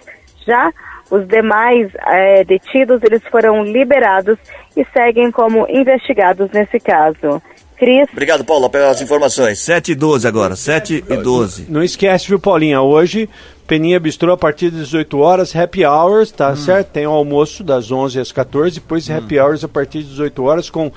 [0.46, 0.74] Já
[1.10, 4.38] os demais eh, detidos, eles foram liberados
[4.76, 7.42] e seguem como investigados nesse caso.
[7.78, 9.60] Cris, Obrigado, Paula, pelas informações.
[9.60, 11.68] 7 e 12 agora, 7 e 12.
[11.70, 12.82] Não esquece, viu, Paulinha?
[12.82, 13.30] Hoje,
[13.68, 16.88] Peninha Bistrô, a partir das 18 horas, happy hours, tá certo?
[16.88, 20.70] Tem o almoço das 11 às 14, depois happy hours a partir das 18 horas
[20.72, 20.92] com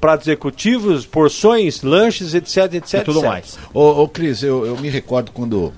[0.00, 2.94] pratos executivos, porções, lanches, etc, etc.
[2.94, 3.30] E tudo etc.
[3.30, 3.58] mais.
[3.72, 5.72] Ô, ô Cris, eu, eu me recordo quando,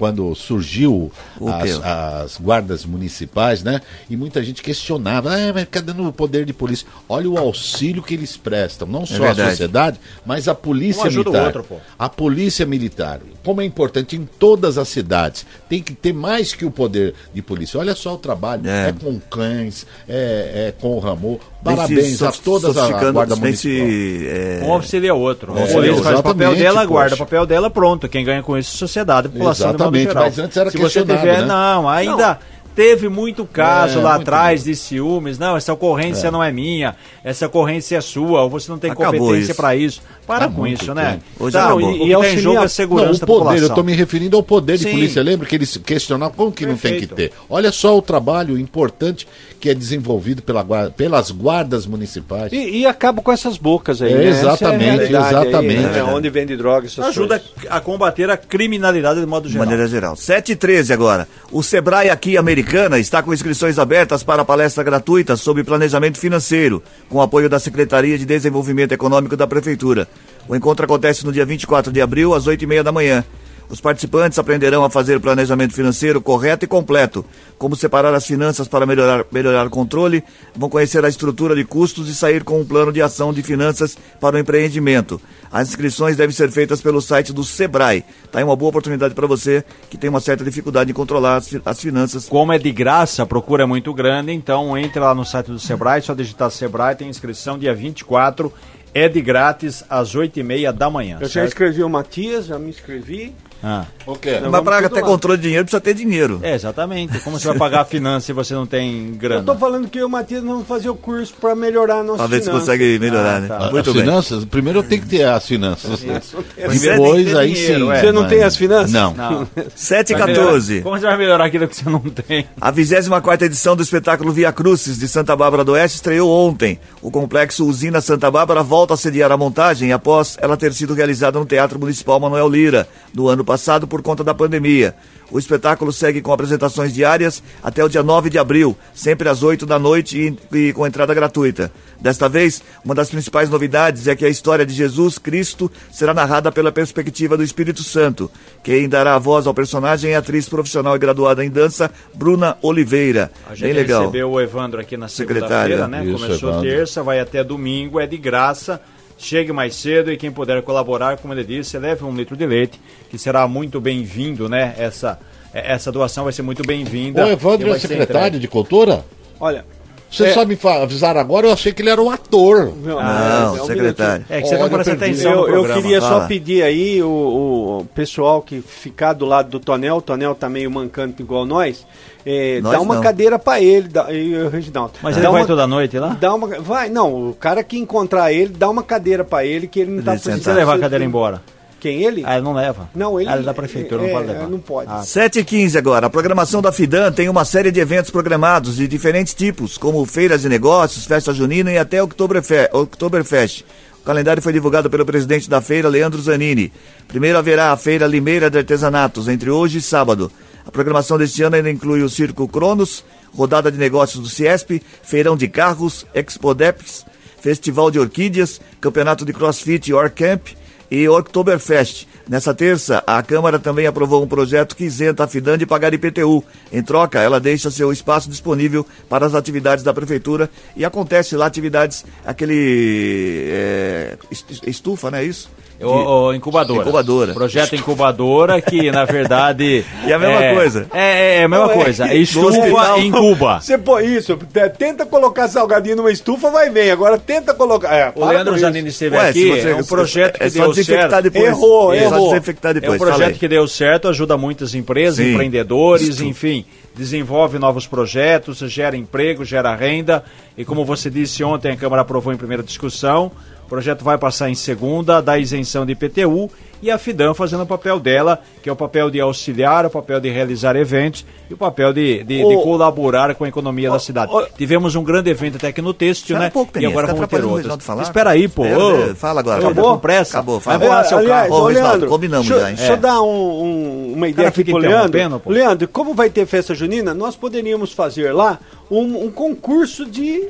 [0.00, 1.12] quando surgiu
[1.46, 3.82] as, as guardas municipais, né?
[4.08, 6.86] E muita gente questionava, ah, mas fica dando poder de polícia.
[7.06, 9.50] Olha o auxílio que eles prestam, não só a verdade.
[9.50, 11.46] sociedade, mas a polícia Um ajuda o militar.
[11.58, 11.76] outro, pô.
[11.98, 16.64] A polícia militar, como é importante em todas as cidades, tem que ter mais que
[16.64, 17.78] o poder de polícia.
[17.78, 18.88] Olha só o trabalho, É.
[18.88, 21.36] é, com cães, é, é com o Ramon.
[21.60, 23.86] Se Parabéns a todas a, a sofisticando, guarda vem municipal.
[23.86, 25.58] se, é, Um auxilia o outro.
[25.58, 27.24] É, o polícia faz o papel dela, guarda o poxa.
[27.26, 28.08] papel dela, pronto.
[28.08, 31.00] Quem ganha com isso é a sociedade, a população Exatamente, mas antes era Se você
[31.00, 31.46] questionado, tiver, né?
[31.46, 32.38] não, ainda
[32.74, 35.38] Teve muito caso É, lá muito atrás de ciúmes.
[35.38, 36.94] Não, essa ocorrência não é minha,
[37.24, 40.00] essa ocorrência é sua, ou você não tem Acabou competência para isso.
[40.26, 41.18] Para Há com isso, né?
[41.40, 41.88] Hoje Tá, acabou.
[41.88, 43.26] o, E- o e que auxilia- tem em jogo é a Não, segurança o da
[43.26, 44.92] poder, eu estou me referindo ao poder de Sim.
[44.92, 45.22] polícia.
[45.22, 47.32] Lembra que eles questionavam como que não tem que Perfeito.
[47.34, 47.38] ter.
[47.50, 49.26] Olha só o trabalho importante
[49.58, 52.52] que é desenvolvido pela guarda- pelas guardas municipais.
[52.52, 54.12] E, e acaba com essas bocas aí.
[54.12, 54.28] É, né?
[54.28, 55.80] Essa exatamente, a realidade aí, exatamente.
[55.80, 56.04] né?
[56.04, 57.66] Onde vende droga, essas Ajuda coisas.
[57.68, 59.66] a combater a criminalidade de modo De geral.
[59.66, 60.14] maneira geral.
[60.14, 61.26] 7 e 13 agora.
[61.50, 67.22] O Sebrae aqui Americana está com inscrições abertas para palestra gratuita sobre planejamento financeiro, com
[67.22, 70.06] apoio da Secretaria de Desenvolvimento Econômico da Prefeitura.
[70.46, 73.24] O encontro acontece no dia 24 de abril, às 8 e meia da manhã.
[73.70, 77.24] Os participantes aprenderão a fazer o planejamento financeiro correto e completo,
[77.56, 80.24] como separar as finanças para melhorar, melhorar o controle,
[80.56, 83.96] vão conhecer a estrutura de custos e sair com um plano de ação de finanças
[84.20, 85.20] para o empreendimento.
[85.52, 88.04] As inscrições devem ser feitas pelo site do Sebrae.
[88.32, 91.54] Tá aí uma boa oportunidade para você que tem uma certa dificuldade em controlar as,
[91.64, 92.28] as finanças.
[92.28, 95.60] Como é de graça, a procura é muito grande, então entre lá no site do
[95.60, 98.52] Sebrae, só digitar Sebrae, tem inscrição dia 24,
[98.92, 101.18] é de grátis às 8h30 da manhã.
[101.20, 101.48] Eu já certo?
[101.48, 103.32] escrevi o Matias, já me inscrevi.
[103.62, 103.84] Ah.
[104.06, 104.40] O quê?
[104.40, 104.88] Não, Mas para lá.
[105.02, 106.40] controle de dinheiro precisa ter dinheiro.
[106.42, 107.18] É, exatamente.
[107.20, 109.40] Como você vai pagar a finança se você não tem grana?
[109.42, 112.02] Eu tô falando que eu e o Matias vamos fazer o curso para melhorar a
[112.02, 112.60] nossa Para ver se finança.
[112.60, 113.48] consegue melhorar, Ah, né?
[113.48, 113.70] tá.
[113.70, 114.04] Muito as bem.
[114.04, 116.00] finanças, primeiro eu tenho que ter as finanças.
[116.00, 117.92] Depois aí dinheiro, sim.
[117.92, 118.00] é.
[118.00, 118.92] Você não mas- tem as finanças?
[118.92, 119.14] Não.
[119.14, 119.48] Não.
[119.74, 120.80] 7 e Vai melhorar- 14.
[120.82, 122.46] Como você vai melhorar aquilo que você não tem?
[122.60, 126.78] A 24 edição do espetáculo Via Crucis de Santa Bárbara do Oeste estreou ontem.
[127.02, 131.38] O complexo Usina Santa Bárbara volta a sediar a montagem após ela ter sido realizada
[131.38, 133.49] no Teatro Municipal Manuel Lira, no ano passado
[133.86, 134.94] por conta da pandemia.
[135.30, 139.64] O espetáculo segue com apresentações diárias até o dia 9 de abril, sempre às 8
[139.64, 141.70] da noite e, e com entrada gratuita.
[142.00, 146.50] Desta vez, uma das principais novidades é que a história de Jesus Cristo será narrada
[146.50, 148.28] pela perspectiva do Espírito Santo.
[148.64, 152.56] Quem dará a voz ao personagem é a atriz profissional e graduada em dança, Bruna
[152.62, 153.30] Oliveira.
[153.48, 154.00] A gente Bem legal.
[154.02, 155.76] recebeu o Evandro aqui na Secretária.
[155.76, 156.04] segunda-feira, né?
[156.04, 156.68] Isso, Começou Evandro.
[156.70, 158.80] terça, vai até domingo, é de graça.
[159.22, 162.80] Chegue mais cedo e quem puder colaborar, como ele disse, leve um litro de leite,
[163.10, 164.74] que será muito bem-vindo, né?
[164.78, 165.18] Essa,
[165.52, 167.26] essa doação vai ser muito bem-vinda.
[167.26, 168.38] O Evandro é secretário entregue.
[168.38, 169.04] de cultura?
[169.38, 169.66] Olha,
[170.10, 170.32] Você É.
[170.34, 172.72] só me avisar agora, eu achei que ele era um ator.
[172.82, 174.24] Não, é um secretário.
[174.28, 175.04] É que você não Olha, presta perdi.
[175.22, 176.26] atenção Eu, eu queria só fala.
[176.26, 180.68] pedir aí o, o pessoal que ficar do lado do Tonel, o Tonel tá meio
[180.70, 181.86] mancando igual nós,
[182.26, 183.02] é, Nós dá uma não.
[183.02, 184.94] cadeira pra ele, dá, e o Reginaldo.
[185.00, 186.16] Mas dá ele vai uma, toda noite lá?
[186.20, 189.78] Dá uma, vai, não, o cara que encontrar ele, dá uma cadeira pra ele, que
[189.80, 190.38] ele não tá Ele senta.
[190.38, 191.40] Se você levar a cadeira embora.
[191.80, 192.22] Quem, ele?
[192.26, 192.90] Ah, ele não leva.
[192.94, 194.48] Não, ele- Ah, ele é da prefeitura, é, não pode levar.
[194.48, 194.90] não pode.
[194.92, 196.06] Ah, 7 e 15 agora.
[196.06, 200.42] A programação da Fidan tem uma série de eventos programados de diferentes tipos, como feiras
[200.42, 203.64] de negócios, festa junina e até Oktoberfe- Oktoberfest.
[204.00, 206.72] O calendário foi divulgado pelo presidente da feira, Leandro Zanini.
[207.08, 210.30] Primeiro haverá a Feira Limeira de Artesanatos, entre hoje e sábado.
[210.66, 213.04] A programação deste ano ainda inclui o Circo Cronos,
[213.36, 217.04] rodada de negócios do Ciesp, feirão de carros, Expodeps,
[217.40, 220.48] Festival de Orquídeas, Campeonato de Crossfit Orcamp
[220.90, 222.06] e Oktoberfest.
[222.28, 226.44] Nessa terça, a Câmara também aprovou um projeto que isenta a Fidan de pagar IPTU.
[226.72, 231.46] Em troca, ela deixa seu espaço disponível para as atividades da Prefeitura e acontece lá
[231.46, 235.50] atividades, aquele é, est- estufa, né, isso?
[235.82, 236.80] O, o incubadora.
[236.82, 237.32] Incubadora.
[237.34, 239.84] Projeto incubadora que, na verdade.
[240.06, 240.86] E a mesma é- coisa.
[240.92, 242.08] É, é, é a mesma Não, é coisa.
[242.08, 243.60] que Estufa no hospital- e incuba.
[243.60, 246.90] Você põe isso, t- tenta colocar salgadinho numa estufa, vai bem.
[246.90, 247.94] Agora tenta colocar.
[247.94, 248.58] É, O Leandro.
[248.58, 249.48] Janine esteve Ué, aqui.
[249.50, 251.22] você- é um projeto que é só deu desinfectar certo.
[251.24, 251.44] depois.
[251.46, 252.28] Errou, É só errou.
[252.30, 252.94] desinfectar É depois.
[252.94, 253.38] um fala projeto aí.
[253.38, 255.32] que deu certo, ajuda muitas empresas, Sim.
[255.32, 256.24] empreendedores, Isso.
[256.24, 256.64] enfim,
[256.94, 260.24] desenvolve novos projetos, gera emprego, gera renda.
[260.56, 263.30] E como você disse ontem, a Câmara aprovou em primeira discussão.
[263.70, 266.50] O projeto vai passar em segunda, da isenção de IPTU
[266.82, 270.18] e a FIDAM fazendo o papel dela, que é o papel de auxiliar, o papel
[270.18, 274.00] de realizar eventos e o papel de, de, de Ô, colaborar com a economia da
[274.00, 274.32] cidade.
[274.34, 276.48] ô, Tivemos um grande evento até aqui no Espera né?
[276.48, 277.62] um pouco, e Peninha, agora fica vamos ter atrapalhando o outros.
[277.66, 278.02] Reginaldo falar.
[278.02, 278.64] Espera aí, pô.
[278.64, 279.58] É, fala agora.
[279.60, 279.92] Ô, tá Acabou?
[279.94, 280.38] com pressa?
[280.38, 280.90] Acabou, Vai fala.
[280.90, 281.62] voar seu Aliás, carro.
[281.62, 282.74] Ô, Leandro, combinamos deixa, já, hein?
[282.76, 282.98] deixa eu É.
[282.98, 285.38] dar um- um- uma ideia aqui pro Leandro.
[285.38, 285.48] pô.
[285.50, 288.58] Leandro, como vai ter festa junina, nós poderíamos fazer lá
[288.90, 290.48] um, um concurso de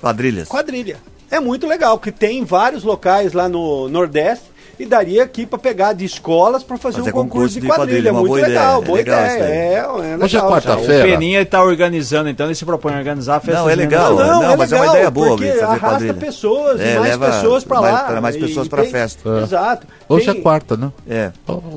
[0.00, 0.48] Quadrilhas.
[0.48, 0.96] quadrilha.
[1.34, 4.44] É muito legal, porque tem vários locais lá no Nordeste
[4.78, 7.66] e daria aqui para pegar de escolas para fazer, Fazer um concurso, concurso de de
[7.66, 7.86] quadrilha.
[7.86, 9.38] quadrilha, uma muito boa legal, ideia, boa é legal ideia.
[9.38, 9.52] daí.
[9.52, 10.46] É, é Hoje é legal.
[10.48, 10.86] quarta- O.
[10.86, 13.60] Peninha está organizando, então ele se propõe a organizar a festa.
[13.60, 14.14] Não, é legal.
[14.14, 16.14] Não, Não, é mas é uma legal, ideia boa, porque fazer arrasta quadrilha.
[16.14, 18.20] pessoas, É, mais leva pessoas para mais- lá.
[18.20, 19.40] mais pessoas pra tem- festa.
[19.42, 19.86] Exato.
[20.08, 20.92] Hoje Tem- é quarta, né?
[21.08, 21.30] É.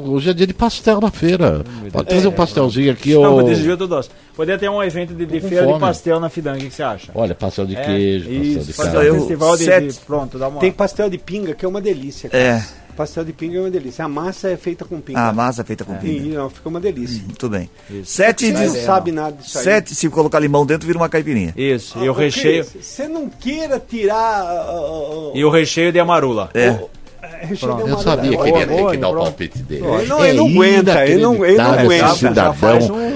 [0.06, 1.64] Hoje é dia de pastel na feira.
[1.92, 3.14] Pode trazer um pastelzinho aqui.
[3.14, 4.10] Não, ô- desvio do doce.
[4.36, 7.12] Poderia ter um evento de, de feira de pastel na Fidang, o que você acha?
[7.16, 9.10] Olha, pastel de É, queijo, pastel isso, de carne.
[9.12, 10.60] um festival de, Pronto, dá uma.
[10.60, 12.30] Tem pastel de pinga, que é uma delícia.
[12.30, 12.44] cara.
[12.44, 12.64] É.
[12.98, 14.04] pastel de pinga é uma delícia.
[14.04, 15.20] A massa é feita com pinga.
[15.20, 16.24] Ah, a massa é feita com pinga.
[16.24, 17.22] Sim, não, fica uma delícia.
[17.24, 17.70] Muito bem.
[18.04, 18.80] Sete, Você não de...
[18.82, 19.64] sabe nada disso aí.
[19.64, 21.54] Sete, se colocar limão dentro, vira uma caipirinha.
[21.56, 22.66] Isso, e Ô, o recheio.
[22.66, 24.44] Você não queira tirar.
[24.44, 26.50] uh, uh, E o recheio de amarula.
[26.54, 26.72] É.
[26.72, 26.97] recheio
[27.46, 29.24] de Eu sabia que ele ia ter que dar o pronto.
[29.26, 29.86] palpite dele.
[29.86, 32.06] Ele não- ele não aguenta, ele não- ele não aguenta.
[32.08, 32.56] Esse cidadão,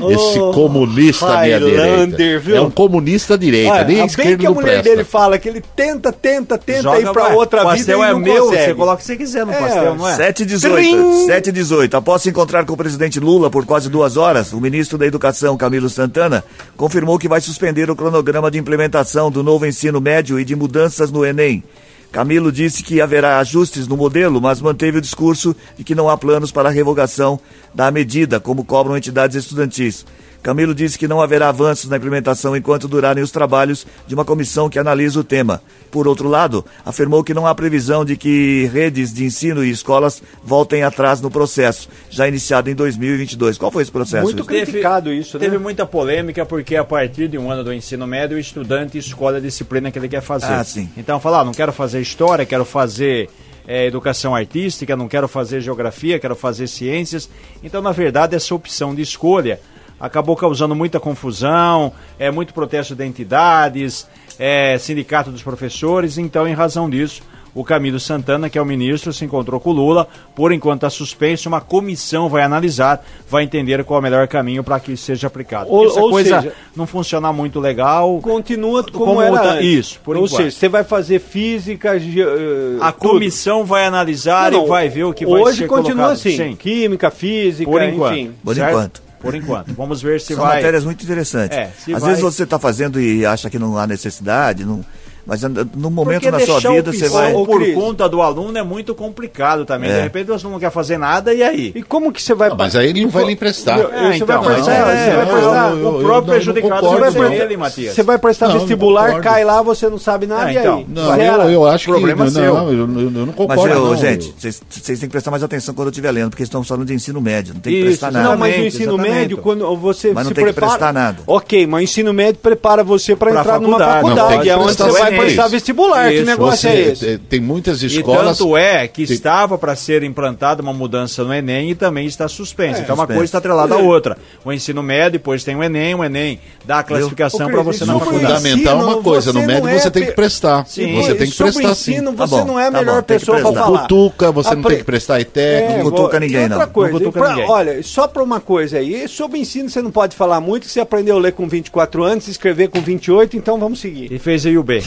[0.02, 2.40] um- esse comunista à minha direita.
[2.40, 2.56] viu?
[2.56, 4.90] É um comunista à direita, Olha, nem bem esquerdo que a não mulher presta.
[4.90, 7.36] dele fala que ele tenta, tenta, tenta ir pra vai.
[7.36, 8.64] outra o vida pastel e é não meu, consegue.
[8.66, 10.16] você coloca o que você quiser no É, pastel, não é?
[10.16, 10.76] 7 e 18.
[10.76, 11.26] Trim!
[11.26, 11.98] 7 e 18.
[11.98, 15.58] Após se encontrar com o presidente Lula por quase duas horas, o ministro da Educação,
[15.58, 16.44] Camilo Santana,
[16.78, 21.12] confirmou que vai suspender o cronograma de implementação do novo ensino médio e de mudanças
[21.12, 21.64] no Enem.
[22.12, 26.18] Camilo disse que haverá ajustes no modelo, mas manteve o discurso de que não há
[26.18, 27.40] planos para a revogação
[27.74, 30.06] da medida, como cobram entidades estudantis.
[30.42, 34.70] Camilo disse que não haverá avanços na implementação enquanto durarem os trabalhos de uma comissão
[34.70, 35.62] que analisa o tema.
[35.92, 40.22] Por outro lado, afirmou que não há previsão de que redes de ensino e escolas
[40.44, 43.58] voltem atrás no processo, já iniciado em 2022.
[43.58, 44.24] Qual foi esse processo?
[44.24, 45.46] Muito criticado isso, né?
[45.46, 49.38] Teve muita polêmica porque a partir de um ano do ensino médio o estudante escolhe
[49.38, 50.52] a disciplina que ele quer fazer.
[50.52, 50.90] Ah, sim.
[50.98, 53.30] Então fala, ah, não quero fazer história, quero fazer
[53.68, 57.30] eh, educação artística, não quero fazer geografia, quero fazer ciências.
[57.64, 59.60] Então, na verdade, essa opção de escolha
[60.02, 64.08] acabou causando muita confusão, é muito protesto de entidades,
[64.40, 66.18] é, sindicato dos professores.
[66.18, 67.22] Então, em razão disso,
[67.54, 70.08] o Camilo Santana, que é o ministro, se encontrou com o Lula.
[70.34, 74.64] Por enquanto está suspenso, uma comissão vai analisar, vai entender qual é o melhor caminho
[74.64, 75.70] para que isso seja aplicado.
[75.70, 79.56] Ou- Porque se a ou coisa seja- não funcionar muito legal, Continua como, Como era
[79.56, 79.66] antes.
[79.68, 80.44] isso, por Ou enquanto.
[80.44, 83.10] seja, você vai fazer física, eh, a tudo.
[83.10, 86.12] comissão vai analisar Não, e vai ver o que vai Hoje ser continua colocado.
[86.14, 88.14] assim, Sim, química, física, por enquanto.
[88.18, 88.32] enfim.
[88.44, 88.70] Por certo?
[88.72, 89.11] enquanto.
[89.22, 89.74] Por enquanto.
[89.74, 90.58] Vamos ver se São vai.
[90.58, 91.58] matérias muito interessantes.
[91.58, 94.84] É, Às vai- vezes você está fazendo e acha que não há necessidade, não...
[95.32, 95.42] mas
[95.78, 97.34] no momento Porque na sua deixar vida o você vai.
[97.34, 99.90] Ô, por conta do aluno é muito complicado também.
[99.90, 99.94] É.
[99.96, 101.72] De repente você não quer fazer nada e aí?
[101.74, 102.50] E como que você vai...
[102.50, 103.80] Não, mas aí ele não vai lhe emprestar.
[103.80, 106.16] É, você então, vai mas prestar, é, você vai é, prestar- eu- eu- o próprio
[106.16, 107.96] não prejudicado vai Você ser vai, ele, Matias.
[107.96, 110.64] você vai prestar Não, não vestibular, cai lá, você não sabe nada, Ah, e aí?
[110.64, 110.86] então.
[110.90, 111.92] Não, eu, eu acho que.
[111.92, 112.44] Problema não, seu.
[112.44, 113.70] eu, eu não Mas, concordo.
[113.74, 113.96] eu, não.
[113.96, 116.94] gente, vocês têm que prestar mais atenção quando eu estiver lendo, porque estamos falando de
[116.94, 118.28] ensino médio, não tem que prestar nada.
[118.32, 121.20] Não, mas o ensino médio, quando você Mas não se tem que prestar nada.
[121.26, 124.46] Ok, mas o ensino médio prepara você para entrar numa faculdade.
[124.50, 125.52] Não, é onde prestar você vai prestar isso.
[125.52, 126.10] vestibular.
[126.10, 127.06] Que Isso, negócio é Você- esse?
[127.06, 128.38] tem- Tem muitas E escolas.
[128.38, 129.14] tanto é que Sim.
[129.14, 132.82] estava para ser implantada uma mudança no Enem e também está suspensa.
[132.82, 134.18] então uma coisa está atrelada à outra.
[134.46, 137.98] O ensino médio, depois tem o Enem, o Enem dá a classificação para você na
[137.98, 138.36] faculdade.
[138.42, 140.66] Fundamental é uma coisa, no médio é você tem que prestar.
[140.68, 140.96] Sim.
[140.96, 142.16] Você tem que Sobre prestar ensino, sim.
[142.18, 143.82] Tá você bom, não é a tá melhor bom, tem que pessoa para falar.
[143.82, 145.84] Cutuca, você não tem que prestar técnico.
[145.84, 146.68] Não cutuca ninguém, e outra não.
[146.68, 147.50] coisa, Não cutuca e pra- ninguém.
[147.50, 150.80] Olha, só para uma coisa aí, sobre ensino você não pode falar muito, que você
[150.80, 154.12] aprendeu a ler com 24 anos, escrever com 28, então vamos seguir.
[154.12, 154.84] E fez a IUB.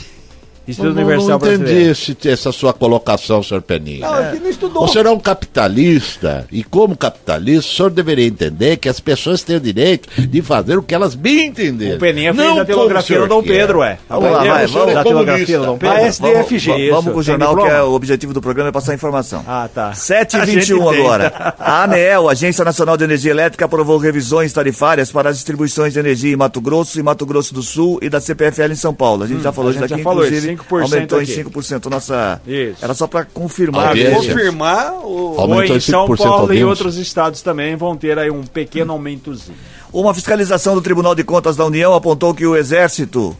[0.66, 4.00] Instituto Não, não, Universal não entendi esse- essa sua colocação, senhor Peninha.
[4.00, 4.84] Não, aqui não estudou.
[4.84, 9.42] O senhor é um capitalista, e como capitalista, o senhor deveria entender que as pessoas
[9.42, 11.96] têm o direito de fazer o que elas bem entenderem.
[11.96, 13.98] O Peninha fez Não a telegografia como do Dom Pedro, ué.
[14.08, 14.94] Vamos lá, vai, vamos.
[14.94, 15.96] da telegografia do Dom Pedro?
[15.96, 16.66] A SDFG.
[16.70, 19.44] Vamos, vamos com o jornal, que é o objetivo do programa é passar informação.
[19.46, 19.92] Ah, tá.
[19.94, 20.98] 7 A e gente 21 tenta.
[21.00, 21.54] agora.
[21.58, 26.32] A ANEEL, Agência Nacional de Energia Elétrica, aprovou revisões tarifárias para as distribuições de energia
[26.32, 29.24] em Mato Grosso e Mato Grosso do Sul e da CPFL em São Paulo.
[29.24, 31.32] A gente já falou a isso gente aqui, já falou, inclusive 5% aumentou aqui.
[31.40, 32.40] em 5% nossa...
[32.46, 32.84] Isso.
[32.84, 33.88] Era só para confirmar.
[33.88, 34.16] Audiência.
[34.34, 35.34] Confirmar o...
[35.38, 36.66] Aumentou Ou em São 5% Paulo e audiência.
[36.66, 39.56] outros estados também vão ter aí um pequeno aumentozinho.
[39.92, 43.36] Uma fiscalização do Tribunal de Contas da União apontou que o Exército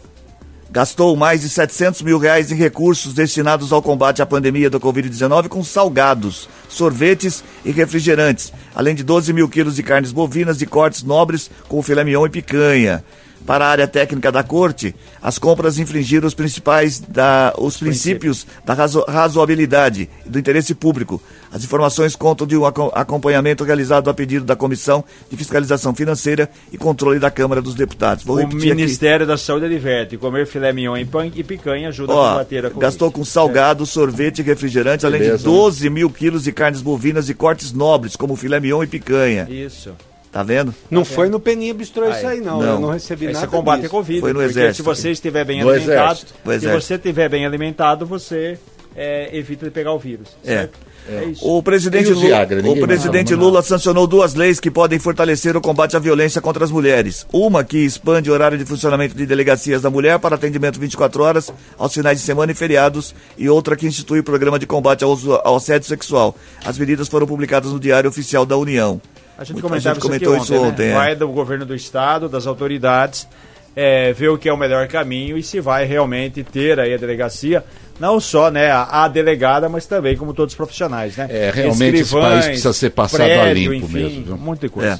[0.71, 5.47] gastou mais de 700 mil reais em recursos destinados ao combate à pandemia da Covid-19
[5.47, 11.01] com salgados, sorvetes e refrigerantes, além de 12 mil quilos de carnes bovinas de cortes
[11.01, 13.03] nobres com filé mignon e picanha.
[13.45, 18.73] Para a área técnica da corte, as compras infringiram os principais da, os princípios da
[18.73, 21.21] razo- razoabilidade e do interesse público.
[21.51, 26.49] As informações contam de um aco- acompanhamento realizado a pedido da Comissão de Fiscalização Financeira
[26.71, 28.23] e Controle da Câmara dos Deputados.
[28.23, 28.75] Vou O repetir aqui.
[28.75, 32.59] Ministério da Saúde adverte, comer filé mignon e pan- e picanha ajuda a Ó, combater
[32.65, 32.81] a Covid.
[32.81, 37.27] gastou com salgado, sorvete e refrigerante, além de Beleza, 12 mil quilos de carnes bovinas
[37.27, 39.47] de cortes nobres, como filé mignon e picanha.
[39.49, 39.91] Isso.
[40.35, 40.75] Tá vendo?
[40.91, 42.59] Não foi no Peninha Bistrô isso aí, não.
[42.59, 42.73] Não.
[42.73, 43.91] Eu não recebi Aí nada você combate a disso.
[43.91, 44.19] Covid.
[44.19, 44.75] Foi no porque exército.
[44.75, 46.33] se você estiver bem No alimentado, exército.
[46.33, 46.81] Se exército.
[46.81, 48.59] você estiver bem alimentado, você
[48.97, 50.27] é, evita de pegar o vírus.
[50.43, 50.53] É.
[50.57, 50.79] certo?
[51.07, 51.47] É isso.
[51.47, 52.69] O presidente, Lula, Viagra?
[52.69, 56.65] o presidente fala Lula sancionou duas leis que podem fortalecer o combate à violência contra
[56.65, 57.25] as mulheres.
[57.31, 61.53] Uma que expande o horário de funcionamento de delegacias da mulher para atendimento 24 horas
[61.77, 65.17] aos finais de semana e feriados, e outra que institui o programa de combate ao,
[65.45, 66.35] ao assédio sexual.
[66.65, 68.99] As medidas foram publicadas no Diário Oficial da União.
[69.37, 70.59] A gente Muita comentava gente isso comentou ontem, isso né?
[70.59, 70.93] ontem, é.
[70.93, 73.27] Vai do governo do estado, das autoridades,
[73.75, 76.97] é, ver o que é o melhor caminho e se vai realmente ter aí a
[76.97, 77.63] delegacia
[77.99, 81.27] não só né, a, a delegada, mas também como todos os profissionais, né?
[81.29, 84.55] É, realmente esse país precisa ser passado a prédio, limpo enfim, mesmo, viu?
[84.55, 84.93] De coisa.
[84.93, 84.99] É.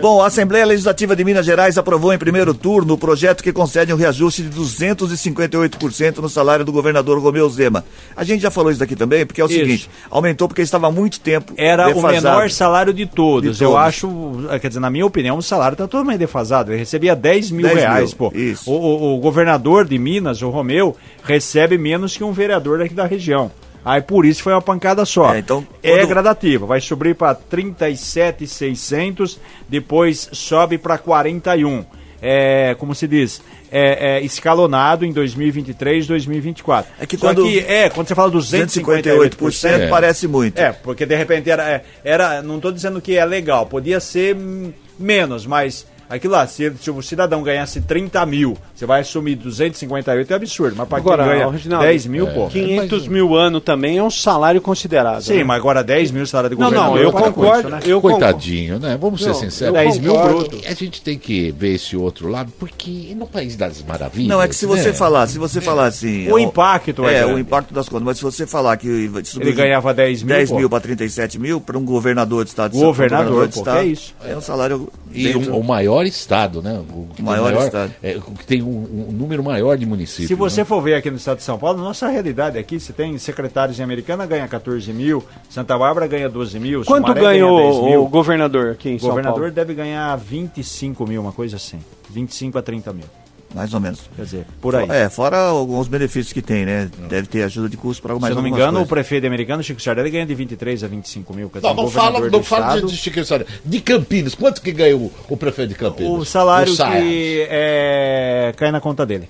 [0.00, 3.92] Bom, a Assembleia Legislativa de Minas Gerais aprovou em primeiro turno o projeto que concede
[3.92, 7.84] um reajuste de 258% no salário do governador Romeu Zema.
[8.16, 9.58] A gente já falou isso daqui também, porque é o Isso.
[9.58, 12.12] seguinte, aumentou porque estava há muito tempo Era o defasado.
[12.36, 13.58] menor salário de todos.
[13.58, 13.84] De Eu todos.
[13.86, 16.70] acho, eh, quer dizer, na minha opinião, o salário está totalmente defasado.
[16.72, 18.32] Ele recebia 10 mil 10 mil, reais, pô.
[18.34, 18.70] isso.
[18.70, 23.06] O, o- o governador de Minas, o Romeu, recebe menos que um vereador daqui da
[23.06, 23.50] região.
[23.84, 25.34] Aí por isso foi uma pancada só.
[25.34, 31.84] É, então, é quando- gradativa, vai subir para 37,600, depois sobe para 41.
[32.26, 36.90] É, como se diz, é, é escalonado em 2023, 2024.
[36.98, 39.88] É que Só quando- que, é, quando você fala 258% 258%, É.
[39.88, 40.58] parece muito.
[40.58, 41.68] é, porque de repente era.
[41.70, 46.46] é, era não estou dizendo que é legal, podia ser hum, menos, mas aquilo lá,
[46.46, 50.74] se, se o cidadão ganhasse 30 mil, você vai assumir 258 é absurdo.
[50.76, 52.48] Mas para quem ganha Reginaldo, 10 mil, pô.
[52.48, 55.22] 500 mil ano também é um salário considerado.
[55.22, 55.44] Sim, né?
[55.44, 57.02] mas agora 10 mil salário de Não, não, governador.
[57.04, 57.58] eu concordo.
[57.60, 57.80] isso, né?
[57.86, 58.00] Eu.
[58.00, 58.98] Coitadinho, né?
[59.00, 59.74] Vamos ser Não, sinceros.
[59.76, 60.60] eu 10 mil bruto.
[60.66, 64.28] A gente tem que ver esse outro lado, porque no País das Maravilhas.
[64.28, 64.92] Não, é que se você né?
[64.92, 66.30] falar, se você falar assim...
[66.30, 68.04] O impacto é É, o impacto das contas.
[68.04, 70.56] Mas se você falar que Ele ganhava 10 mil, 10 pô.
[70.58, 73.80] mil para 37 mil, para um governador de estado de São- Governador, de pô, estado,
[73.80, 74.14] que é isso?
[74.24, 74.88] É um salário...
[75.12, 75.62] E o, o
[75.94, 76.82] maior estado, né?
[76.90, 77.94] O, tem Maior estado.
[78.02, 80.28] É, o que tem um, um número maior de municípios.
[80.28, 80.64] Se você né?
[80.64, 83.82] for ver aqui no estado de São Paulo, nossa realidade aqui, você tem secretários em
[83.82, 87.84] Americana ganha 14 mil, Santa Bárbara ganha 12 mil, Quanto Sumaré ganha ganha 10 o,
[87.84, 88.02] mil.
[88.02, 89.54] o governador aqui em O São governador Paulo?
[89.54, 91.78] deve ganhar 25 mil, uma coisa assim.
[92.10, 93.23] 25 a 30 mil.
[93.54, 94.00] Mais ou menos.
[94.16, 94.86] Quer dizer, por aí.
[94.90, 96.90] É, fora alguns benefícios que tem, né?
[97.08, 98.88] Deve ter ajuda de custo para mais Se eu não me engano, o coisas.
[98.88, 101.48] prefeito americano, Chico Sardelli, ganha de 23 a 25 mil.
[101.48, 103.24] Quer dizer, Não, o não fala, não fala de, de, Chiquinho
[103.64, 104.34] de Campinas.
[104.34, 106.10] Quanto que ganha o, o prefeito de Campinas?
[106.10, 109.28] O salário O que é, cai na conta dele.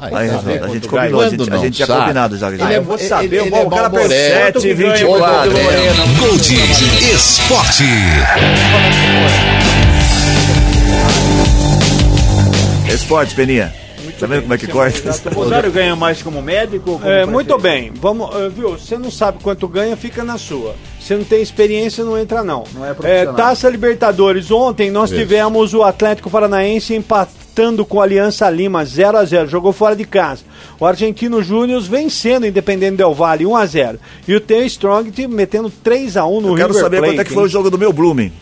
[0.00, 0.64] Aí, Aí, tá vendo?
[0.64, 2.48] a gente combinou, a gente, não a gente tinha combinado já.
[2.48, 2.72] Ele já.
[2.72, 4.08] é- eu vou ele- saber, ele bom, é o cara mal-humorado.
[4.08, 6.18] percebe Sete, que ganha 24, o Gold Moreno.
[6.18, 7.84] Gold Esporte.
[12.94, 13.72] Esporte, Peninha.
[14.18, 15.10] Tá vendo como é que corta?
[15.30, 16.98] O Rosário ganha mais como médico?
[16.98, 17.92] como É, muito bem.
[17.94, 18.70] Vamos, eh, viu?
[18.70, 20.74] Você não sabe quanto ganha, fica na sua.
[21.00, 22.64] Você não tem experiência, não entra não.
[22.74, 23.34] Não é profissional.
[23.34, 24.50] Taça Libertadores.
[24.50, 25.20] Ontem nós Isso.
[25.20, 30.04] tivemos o Atlético Paranaense empatando com a Aliança Lima 0 a 0 Jogou fora de
[30.04, 30.42] casa.
[30.80, 35.12] O Argentino Júnior vencendo o Independente Del Valle 1 a 0 E o Theo Strong
[35.12, 37.12] te metendo 3 a 1 no Eu quero River saber Plate.
[37.12, 37.52] quanto é que foi o hein?
[37.52, 38.32] jogo do meu Blooming.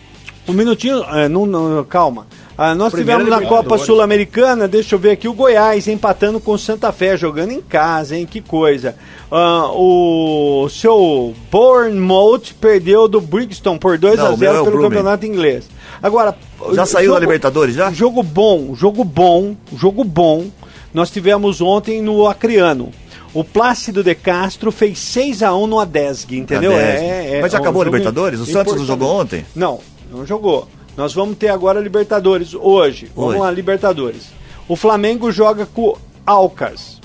[0.48, 2.26] Um minutinho, é, não, não, calma.
[2.62, 3.78] Ah, nós Primeira tivemos na Copa.
[3.78, 8.14] Sul-Americana, deixa eu ver aqui, o Goiás empatando com o Santa Fé, jogando em casa,
[8.14, 8.26] hein?
[8.26, 8.96] Que coisa.
[9.30, 14.58] Ah, o seu Bournemouth perdeu do Brixton por 2 Não, a o meu 0 é
[14.58, 14.88] pelo Blooming.
[14.90, 15.70] campeonato inglês.
[16.02, 16.36] Agora,
[16.72, 17.90] Já saiu jogo- da Libertadores, já?
[17.90, 20.48] Jogo bom, jogo bom, jogo bom.
[20.92, 22.90] Nós tivemos ontem no Acreano.
[23.32, 26.72] O Plácido de Castro fez 6 a 1 no Adesg, entendeu?
[26.72, 27.04] Adesg.
[27.06, 28.38] É, é Mas já um acabou a Libertadores?
[28.38, 29.46] O Santos não jogou ontem?
[29.56, 29.78] Não,
[30.12, 30.68] não jogou.
[30.96, 33.10] Nós vamos ter agora a Libertadores hoje.
[33.14, 33.40] Vamos Hoje.
[33.40, 34.28] lá, Libertadores.
[34.68, 37.00] O Flamengo joga com o Alcas.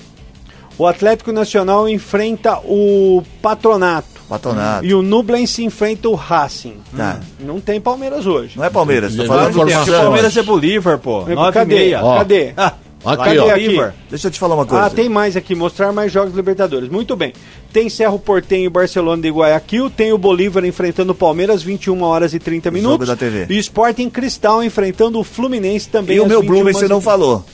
[0.78, 4.16] O Atlético Nacional enfrenta o Patronato.
[4.28, 4.84] Patronato.
[4.84, 6.76] E o Nublense enfrenta o Racing.
[6.94, 7.20] Tá.
[7.40, 8.58] Não tem Palmeiras hoje.
[8.58, 9.90] Não é Palmeiras, tô Não, falando de.
[9.90, 11.22] Palmeiras é Bolívar, pô.
[11.28, 11.74] É, 9 e cadê?
[11.74, 12.04] meia.
[12.04, 12.18] Ó.
[12.18, 12.52] Cadê?
[12.56, 12.72] Ah,
[13.04, 13.50] Aqui, Cadê ó.
[13.50, 13.64] aqui?
[13.66, 13.94] Bolívar.
[14.10, 14.86] Deixa eu te falar uma coisa.
[14.86, 16.88] Ah, tem mais aqui, mostrar mais jogos Libertadores.
[16.88, 17.32] Muito bem.
[17.72, 22.34] Tem Cerro Portenho e Barcelona de Guayaquil, tem o Bolívar enfrentando o Palmeiras, 21 horas
[22.34, 23.06] e 30 Jogo minutos.
[23.08, 23.46] da TV.
[23.50, 27.00] E o Sporting Cristal enfrentando o Fluminense também E o meu 21 Blooming você não
[27.00, 27.44] falou.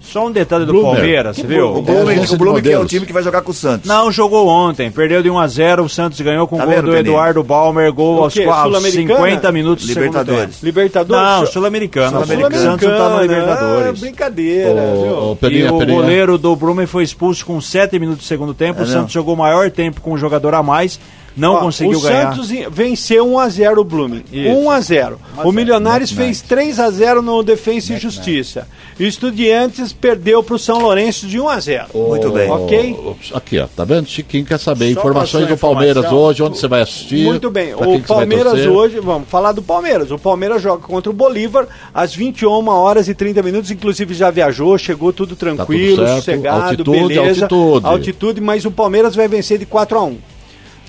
[0.00, 0.94] Só um detalhe do Bloomer.
[0.96, 1.76] Palmeiras, você viu?
[1.76, 3.86] O Blooming, agência o que é o time que vai jogar com o Santos.
[3.88, 4.90] Não, jogou ontem.
[4.90, 6.96] Perdeu de 1 a 0 O Santos ganhou com o Tá gol vendo, do?
[6.96, 7.92] Eduardo Balmer.
[7.92, 8.44] Gol O aos, quê?
[8.44, 9.18] qua- aos Sul-Americana?
[9.26, 10.54] 50 minutos do segundo Libertadores.
[10.56, 10.66] tempo.
[10.66, 11.22] Libertadores?
[11.22, 12.06] Não, Sul-Americano.
[12.06, 12.56] O Sul-Americano.
[12.64, 14.00] Santos não tá na Ah, Libertadores.
[14.00, 15.48] brincadeira, Ô, viu?
[15.48, 18.80] ô, E o goleiro do Brumen foi expulso com 7 minutos do segundo tempo.
[18.80, 19.10] É o Santos mesmo?
[19.10, 20.98] jogou o maior tempo com um jogador a mais.
[21.36, 22.32] Não Ó, conseguiu o ganhar.
[22.34, 24.24] Santos in- venceu 1x0 o Blooming.
[24.32, 24.48] Isso.
[24.50, 25.14] 1x0.
[25.44, 28.66] O Milionários fez 3x0 no Defensa e Justiça.
[28.98, 31.86] E o Estudiantes perdeu para o São Lourenço de 1x0.
[31.94, 32.50] Muito bem.
[32.50, 33.14] Ok?
[33.32, 34.06] Aqui, ó, tá vendo?
[34.08, 36.18] Chiquinho quer saber Só informações do Palmeiras informação.
[36.18, 37.24] hoje, onde você vai assistir.
[37.24, 37.74] Muito bem.
[37.74, 40.10] O Palmeiras hoje, vamos falar do Palmeiras.
[40.10, 43.70] O Palmeiras joga contra o Bolívar às 21 horas e 30 minutos.
[43.70, 46.16] Inclusive já viajou, chegou tudo tranquilo, Tá certo.
[46.18, 47.44] sossegado, Altitude, beleza.
[47.44, 47.86] altitude.
[47.86, 50.18] Altitude, mas o Palmeiras vai vencer de 4 a 1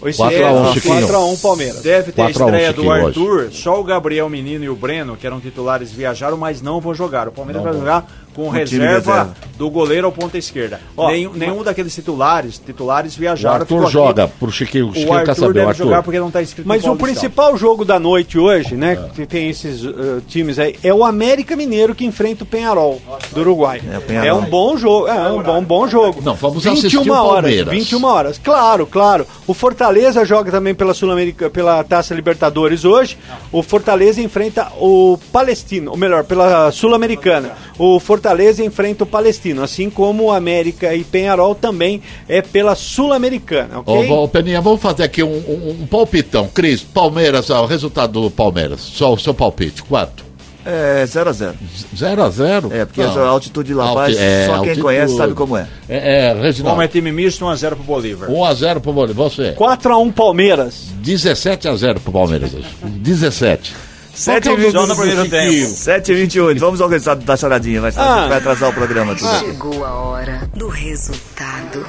[0.04, 1.00] Esse 4 a 1, é, Chiquinho.
[1.00, 1.82] 4 a 1 Palmeiras.
[1.82, 3.52] Deve ter a 4 a 1 estreia do Arthur.
[3.52, 7.28] Só o Gabriel Menino e o Breno, que eram titulares, viajaram, mas não vão jogar.
[7.28, 9.34] O Palmeiras vai jogar com reserva, reserva.
[9.58, 10.80] do goleiro ao ponta esquerda.
[10.98, 13.56] nenhum, nenhum daqueles titulares, titulares O viajaram.
[13.56, 13.92] Arthur ficou aqui.
[13.94, 14.88] joga pro Chiquinho.
[14.88, 15.54] O O Chiquinho quer Arthur saber.
[15.54, 15.84] deve O Arthur.
[15.86, 19.10] jogar porque não está inscrito Mas o principal jogo da noite hoje, né?
[19.16, 23.02] Que tem esses uh, times aí, é o América Mineiro que enfrenta o Penharol
[23.32, 23.82] do Uruguai.
[23.86, 24.40] É, o É, Penharol.
[24.40, 26.22] um bom jogo, é um bom, bom jogo.
[26.22, 27.74] Não, vamos assistir o horas, Palmeiras.
[27.74, 28.38] 21 horas.
[28.44, 29.26] Claro, claro.
[29.48, 33.18] O Fortaleza joga também pela Sul-América, pela Taça Libertadores hoje.
[33.52, 37.52] O Fortaleza enfrenta o Palestino, ou melhor, pela Sul-Americana.
[37.78, 38.21] O Fortaleza
[38.60, 44.10] enfrenta o Palestino, assim como o América e Penharol também é pela Sul-Americana, ok?
[44.10, 46.48] Ô, ô, Peninha, vamos fazer aqui um, um- um palpitão.
[46.54, 48.80] Cris, Palmeiras, ó, o resultado do Palmeiras.
[48.82, 50.32] Só o seu palpite, quanto?
[50.64, 51.54] É 0x0.
[51.98, 54.82] 0 a 0 É, porque a altitude de La Paz, é, só quem altitude.
[54.82, 55.66] conhece sabe como é.
[55.90, 56.82] É, é Como Reginaldo.
[56.84, 58.30] é time misto, 1x0 pro Bolívar.
[58.30, 59.28] 1 a 0 pro Bolívar.
[59.28, 59.54] Você.
[59.54, 60.84] 4x1 Palmeiras.
[61.02, 62.68] 17 a 0 pro Palmeiras hoje.
[62.84, 63.74] 17.
[64.22, 65.68] 7 Qual que é no primeiro tempo.
[65.76, 68.28] 7 e 28 Vamos ao resultado da charadinha, vai, Ah.
[68.28, 69.16] vai atrasar o programa.
[69.16, 69.40] Tudo.
[69.40, 71.86] Chegou a hora do resultado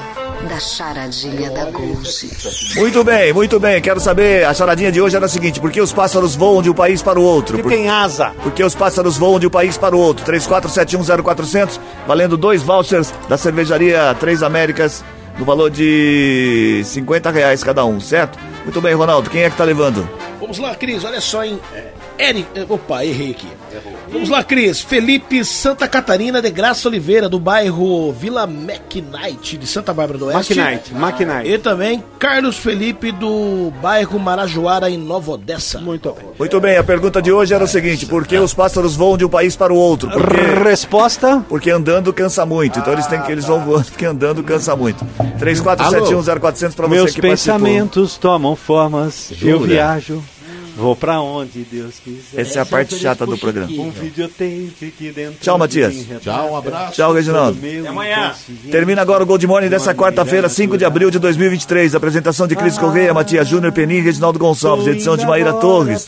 [0.49, 2.09] da charadinha da Gold.
[2.76, 3.80] Muito bem, muito bem.
[3.83, 6.70] Quero saber, a charadinha de hoje era a seguinte: por que os pássaros voam de
[6.70, 7.57] um país para o outro?
[7.57, 8.33] Que Por- tem asa.
[8.43, 10.24] Porque os pássaros voam de um país para o outro.
[10.24, 15.05] 34710400, valendo dois vouchers da cervejaria Três Américas,
[15.39, 18.39] no valor de 50 reais cada um, certo?
[18.64, 20.09] Muito bem, Ronaldo, quem é que tá levando?
[20.43, 21.59] Vamos lá, Cris, olha só, hein?
[22.18, 22.47] Eric.
[22.57, 23.47] eh, Opa, errei aqui.
[24.11, 24.80] Vamos lá, Cris.
[24.80, 30.53] Felipe Santa Catarina de Graça Oliveira, do bairro Vila McKnight, de Santa Bárbara do Oeste.
[30.53, 31.49] McKnight, McKnight.
[31.49, 35.80] E também Carlos Felipe, do bairro Marajoara, em Nova Odessa.
[35.80, 36.24] Muito bem.
[36.38, 39.24] Muito bem, a pergunta de hoje era o seguinte: por que os pássaros voam de
[39.24, 40.11] um país para o outro?
[40.11, 40.36] Porque,
[40.68, 41.43] Resposta.
[41.49, 42.80] porque andando cansa muito.
[42.80, 45.05] Então eles têm que eles vão voando porque andando cansa muito.
[45.38, 47.28] 34710400 para você Meus que participou.
[47.59, 49.30] pensamentos tomam formas.
[49.40, 49.66] Eu Jura?
[49.66, 50.22] viajo.
[50.76, 52.40] Vou pra onde Deus quiser.
[52.40, 53.70] Essa é a parte chata do programa.
[53.72, 55.38] Um videotape aqui dentro.
[55.40, 55.94] Tchau, Matias.
[56.20, 56.94] Tchau, um abraço.
[56.94, 57.58] Tchau, Reginaldo.
[57.60, 58.34] meu amanhã.
[58.70, 61.94] Termina agora o Gold Morning dessa quarta-feira, 5 de abril de 2023.
[61.94, 64.86] Apresentação de Cris Correia, Matias Júnior, Penin e Reginaldo Gonçalves.
[64.86, 66.06] Edição de Maíra Torres.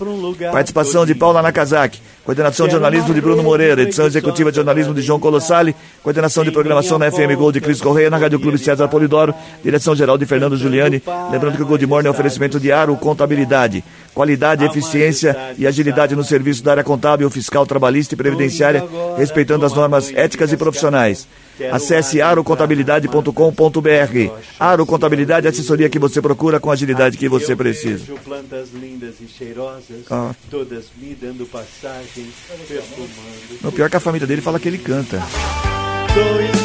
[0.53, 2.01] Participação de Paula Nakazaki.
[2.25, 3.83] Coordenação de jornalismo de Bruno Moreira.
[3.83, 5.77] Edição executiva de jornalismo de João Colossali.
[6.03, 9.35] Coordenação de programação na FM Gold de Cris Correia, na Rádio Clube César Polidoro.
[9.63, 11.03] Direção geral de Fernando Giuliani.
[11.31, 13.85] Lembrando que o Gold Morning é oferecimento de Aro Contabilidade.
[14.15, 18.83] Qualidade, eficiência e agilidade no serviço da área contábil, fiscal, trabalhista e previdenciária,
[19.19, 21.29] respeitando as normas éticas e profissionais.
[21.73, 24.33] Acesse arocontabilidade.com.br.
[24.59, 28.05] Aro Contabilidade, a assessoria que você procura com a agilidade que você precisa.
[28.05, 30.35] vejo plantas lindas e cheirosas, Ah.
[30.51, 32.27] todas me dando passagem,
[32.69, 33.69] perfumando.
[33.69, 35.23] O pior é que a família dele fala que ele canta.
[36.15, 36.64] Dois